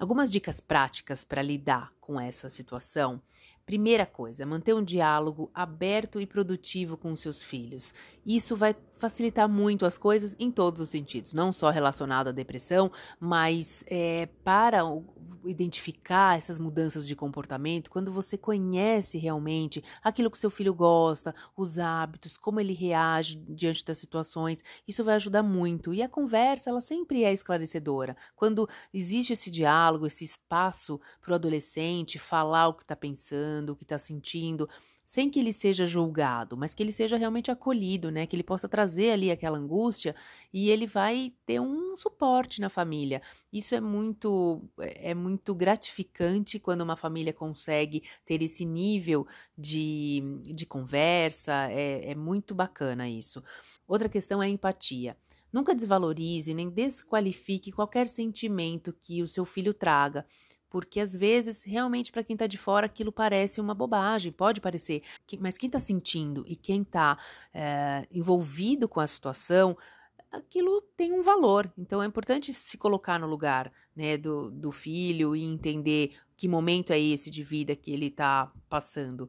algumas 0.03 0.33
dicas 0.33 0.61
práticas 0.61 1.25
para 1.25 1.41
lidar 1.41 1.93
com 2.01 2.21
essa 2.21 2.49
situação 2.49 3.23
Primeira 3.65 4.05
coisa, 4.05 4.45
manter 4.45 4.75
um 4.75 4.83
diálogo 4.83 5.49
aberto 5.55 6.21
e 6.21 6.27
produtivo 6.27 6.97
com 6.97 7.15
seus 7.15 7.41
filhos. 7.41 7.95
Isso 8.27 8.57
vai 8.57 8.75
facilitar 8.97 9.49
muito 9.49 9.87
as 9.87 9.97
coisas 9.97 10.35
em 10.39 10.51
todos 10.51 10.81
os 10.81 10.89
sentidos, 10.89 11.33
não 11.33 11.53
só 11.53 11.71
relacionado 11.71 12.29
à 12.29 12.33
depressão, 12.33 12.91
mas 13.21 13.85
é, 13.87 14.29
para 14.43 14.85
identificar 15.45 16.37
essas 16.37 16.59
mudanças 16.59 17.07
de 17.07 17.17
comportamento, 17.17 17.91
quando 17.91 18.13
você 18.13 18.37
conhece 18.37 19.19
realmente 19.19 19.83
aquilo 20.03 20.31
que 20.31 20.39
seu 20.39 20.51
filho 20.51 20.75
gosta, 20.75 21.35
os 21.57 21.79
hábitos, 21.79 22.37
como 22.37 22.61
ele 22.61 22.73
reage 22.73 23.37
diante 23.49 23.85
das 23.85 23.99
situações, 23.99 24.59
isso 24.87 25.05
vai 25.05 25.15
ajudar 25.15 25.43
muito. 25.43 25.93
E 25.95 26.03
a 26.03 26.09
conversa, 26.09 26.71
ela 26.71 26.81
sempre 26.81 27.25
é 27.25 27.33
esclarecedora. 27.33 28.17
Quando 28.35 28.69
existe 28.93 29.33
esse 29.33 29.51
diálogo, 29.51 30.07
esse 30.07 30.25
espaço 30.25 31.01
para 31.21 31.33
o 31.33 31.35
adolescente 31.35 32.19
falar 32.19 32.69
o 32.69 32.75
que 32.75 32.83
está 32.83 32.97
pensando, 32.97 33.71
o 33.71 33.77
que 33.77 33.85
está 33.85 33.99
sentindo, 33.99 34.69
sem 35.13 35.29
que 35.29 35.39
ele 35.39 35.53
seja 35.53 35.85
julgado, 35.85 36.57
mas 36.57 36.73
que 36.73 36.83
ele 36.83 36.91
seja 36.91 37.19
realmente 37.19 37.51
acolhido, 37.51 38.11
né? 38.11 38.27
Que 38.27 38.35
ele 38.35 38.43
possa 38.43 38.67
trazer 38.67 39.11
ali 39.11 39.31
aquela 39.31 39.59
angústia 39.59 40.17
e 40.51 40.71
ele 40.71 40.87
vai 40.87 41.35
ter 41.45 41.61
um 41.61 41.95
suporte 41.99 42.63
na 42.63 42.71
família. 42.71 43.21
Isso 43.53 43.75
é 43.75 43.81
muito 43.81 44.63
é 44.79 45.13
muito 45.13 45.55
gratificante 45.55 46.59
quando 46.59 46.81
uma 46.81 46.97
família 46.97 47.31
consegue 47.31 48.03
ter 48.25 48.41
esse 48.41 48.65
nível 48.65 49.27
de, 49.55 50.23
de 50.45 50.65
conversa. 50.65 51.71
É, 51.71 52.13
é 52.13 52.15
muito 52.15 52.55
bacana 52.55 53.07
isso. 53.07 53.45
Outra 53.87 54.09
questão 54.09 54.43
é 54.43 54.47
a 54.47 54.49
empatia. 54.49 55.15
Nunca 55.53 55.75
desvalorize 55.75 56.55
nem 56.55 56.71
desqualifique 56.71 57.71
qualquer 57.71 58.07
sentimento 58.07 58.95
que 58.99 59.23
o 59.23 59.29
seu 59.29 59.45
filho 59.45 59.75
traga 59.75 60.25
porque 60.73 61.01
às 61.01 61.15
vezes, 61.15 61.65
realmente, 61.65 62.11
para 62.11 62.25
quem 62.25 62.33
está 62.33 62.47
de 62.47 62.57
fora, 62.57 62.87
aquilo 62.87 63.13
parece 63.13 63.61
uma 63.61 63.75
bobagem, 63.75 64.33
pode 64.33 64.59
parecer, 64.59 65.03
mas 65.39 65.59
quem 65.59 65.67
está 65.67 65.79
sentindo 65.79 66.43
e 66.49 66.57
quem 66.57 66.81
está 66.81 67.19
é, 67.53 67.61
eh, 67.61 68.09
envolvido 68.11 68.89
com 68.89 68.99
a 68.99 69.07
situação, 69.07 69.77
aquilo 70.31 70.81
tem 70.97 71.13
um 71.13 71.21
valor. 71.21 71.71
Então 71.77 72.03
é 72.03 72.07
importante 72.07 72.55
se 72.55 72.79
colocar 72.79 73.21
no 73.21 73.27
lugar 73.27 73.71
né, 73.95 74.17
do, 74.17 74.51
do 74.51 74.73
filho 74.73 75.37
e 75.37 75.43
entender 75.43 76.17
que 76.39 76.49
momento 76.49 76.91
é 76.91 76.99
esse 76.99 77.31
de 77.31 77.43
vida 77.43 77.77
que 77.77 77.93
ele 77.93 78.07
está 78.07 78.51
passando. 78.71 79.29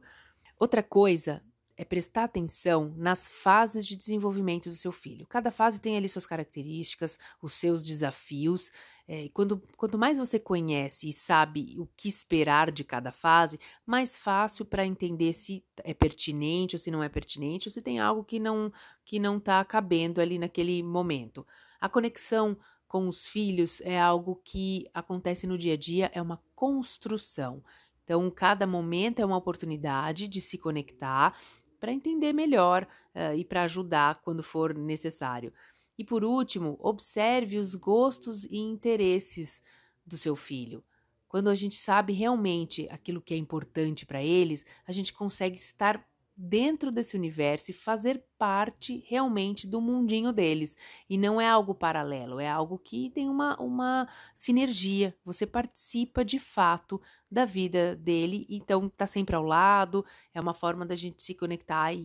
Outra 0.58 0.82
coisa 0.82 1.42
é 1.76 1.84
prestar 1.84 2.24
atenção 2.24 2.94
nas 2.96 3.28
fases 3.28 3.86
de 3.86 3.96
desenvolvimento 3.96 4.68
do 4.68 4.74
seu 4.76 4.92
filho. 4.92 5.26
Cada 5.26 5.50
fase 5.50 5.80
tem 5.80 5.96
ali 5.96 6.08
suas 6.08 6.26
características, 6.26 7.18
os 7.42 7.52
seus 7.54 7.84
desafios. 7.84 8.70
É, 9.08 9.28
quando, 9.34 9.60
quanto 9.76 9.98
mais 9.98 10.16
você 10.16 10.38
conhece 10.38 11.08
e 11.08 11.12
sabe 11.12 11.74
o 11.78 11.86
que 11.96 12.08
esperar 12.08 12.70
de 12.70 12.84
cada 12.84 13.10
fase, 13.10 13.58
mais 13.84 14.16
fácil 14.16 14.64
para 14.64 14.86
entender 14.86 15.32
se 15.32 15.64
é 15.82 15.92
pertinente 15.92 16.76
ou 16.76 16.80
se 16.80 16.90
não 16.90 17.02
é 17.02 17.08
pertinente, 17.08 17.68
ou 17.68 17.72
se 17.72 17.82
tem 17.82 17.98
algo 17.98 18.24
que 18.24 18.38
não 18.38 18.72
que 19.04 19.18
não 19.18 19.38
está 19.38 19.64
cabendo 19.64 20.20
ali 20.20 20.38
naquele 20.38 20.82
momento. 20.82 21.46
A 21.80 21.88
conexão 21.88 22.56
com 22.86 23.08
os 23.08 23.26
filhos 23.26 23.80
é 23.80 24.00
algo 24.00 24.40
que 24.44 24.88
acontece 24.94 25.46
no 25.48 25.58
dia 25.58 25.74
a 25.74 25.76
dia, 25.76 26.10
é 26.14 26.22
uma 26.22 26.40
construção. 26.54 27.62
Então, 28.04 28.30
cada 28.30 28.66
momento 28.66 29.20
é 29.20 29.24
uma 29.24 29.36
oportunidade 29.36 30.28
de 30.28 30.40
se 30.40 30.58
conectar 30.58 31.36
para 31.84 31.92
entender 31.92 32.32
melhor 32.32 32.88
uh, 33.14 33.36
e 33.36 33.44
para 33.44 33.64
ajudar 33.64 34.22
quando 34.22 34.42
for 34.42 34.74
necessário. 34.74 35.52
E 35.98 36.02
por 36.02 36.24
último, 36.24 36.78
observe 36.80 37.58
os 37.58 37.74
gostos 37.74 38.46
e 38.46 38.56
interesses 38.56 39.62
do 40.06 40.16
seu 40.16 40.34
filho. 40.34 40.82
Quando 41.28 41.50
a 41.50 41.54
gente 41.54 41.74
sabe 41.74 42.14
realmente 42.14 42.88
aquilo 42.90 43.20
que 43.20 43.34
é 43.34 43.36
importante 43.36 44.06
para 44.06 44.22
eles, 44.22 44.64
a 44.86 44.92
gente 44.92 45.12
consegue 45.12 45.58
estar 45.58 46.02
dentro 46.36 46.90
desse 46.90 47.16
universo 47.16 47.70
e 47.70 47.74
fazer 47.74 48.24
parte 48.36 49.04
realmente 49.08 49.66
do 49.66 49.80
mundinho 49.80 50.32
deles. 50.32 50.76
E 51.08 51.16
não 51.16 51.40
é 51.40 51.48
algo 51.48 51.74
paralelo, 51.74 52.40
é 52.40 52.48
algo 52.48 52.78
que 52.78 53.10
tem 53.10 53.28
uma, 53.28 53.60
uma 53.60 54.08
sinergia. 54.34 55.16
Você 55.24 55.46
participa 55.46 56.24
de 56.24 56.38
fato 56.38 57.00
da 57.30 57.44
vida 57.44 57.94
dele, 57.96 58.46
então 58.48 58.88
tá 58.88 59.06
sempre 59.06 59.36
ao 59.36 59.44
lado, 59.44 60.04
é 60.32 60.40
uma 60.40 60.54
forma 60.54 60.84
da 60.84 60.96
gente 60.96 61.22
se 61.22 61.34
conectar 61.34 61.92
e, 61.92 61.98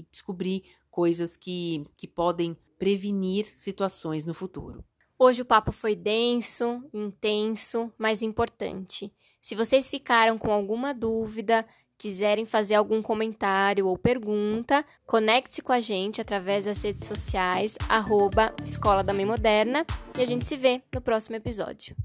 e 0.00 0.06
descobrir 0.10 0.64
coisas 0.90 1.36
que, 1.36 1.84
que 1.96 2.06
podem 2.06 2.56
prevenir 2.78 3.46
situações 3.56 4.24
no 4.24 4.34
futuro. 4.34 4.84
Hoje 5.18 5.40
o 5.40 5.46
papo 5.46 5.72
foi 5.72 5.96
denso, 5.96 6.84
intenso, 6.92 7.90
mas 7.96 8.22
importante. 8.22 9.10
Se 9.40 9.54
vocês 9.54 9.88
ficaram 9.88 10.36
com 10.36 10.52
alguma 10.52 10.92
dúvida, 10.92 11.66
quiserem 11.98 12.44
fazer 12.44 12.74
algum 12.74 13.00
comentário 13.00 13.86
ou 13.86 13.96
pergunta, 13.96 14.84
conecte-se 15.06 15.62
com 15.62 15.72
a 15.72 15.80
gente 15.80 16.20
através 16.20 16.66
das 16.66 16.82
redes 16.82 17.06
sociais, 17.06 17.76
arroba 17.88 18.54
Escola 18.62 19.02
da 19.02 19.14
Mãe 19.14 19.24
Moderna, 19.24 19.86
e 20.18 20.22
a 20.22 20.26
gente 20.26 20.46
se 20.46 20.56
vê 20.56 20.82
no 20.92 21.00
próximo 21.00 21.36
episódio. 21.36 21.96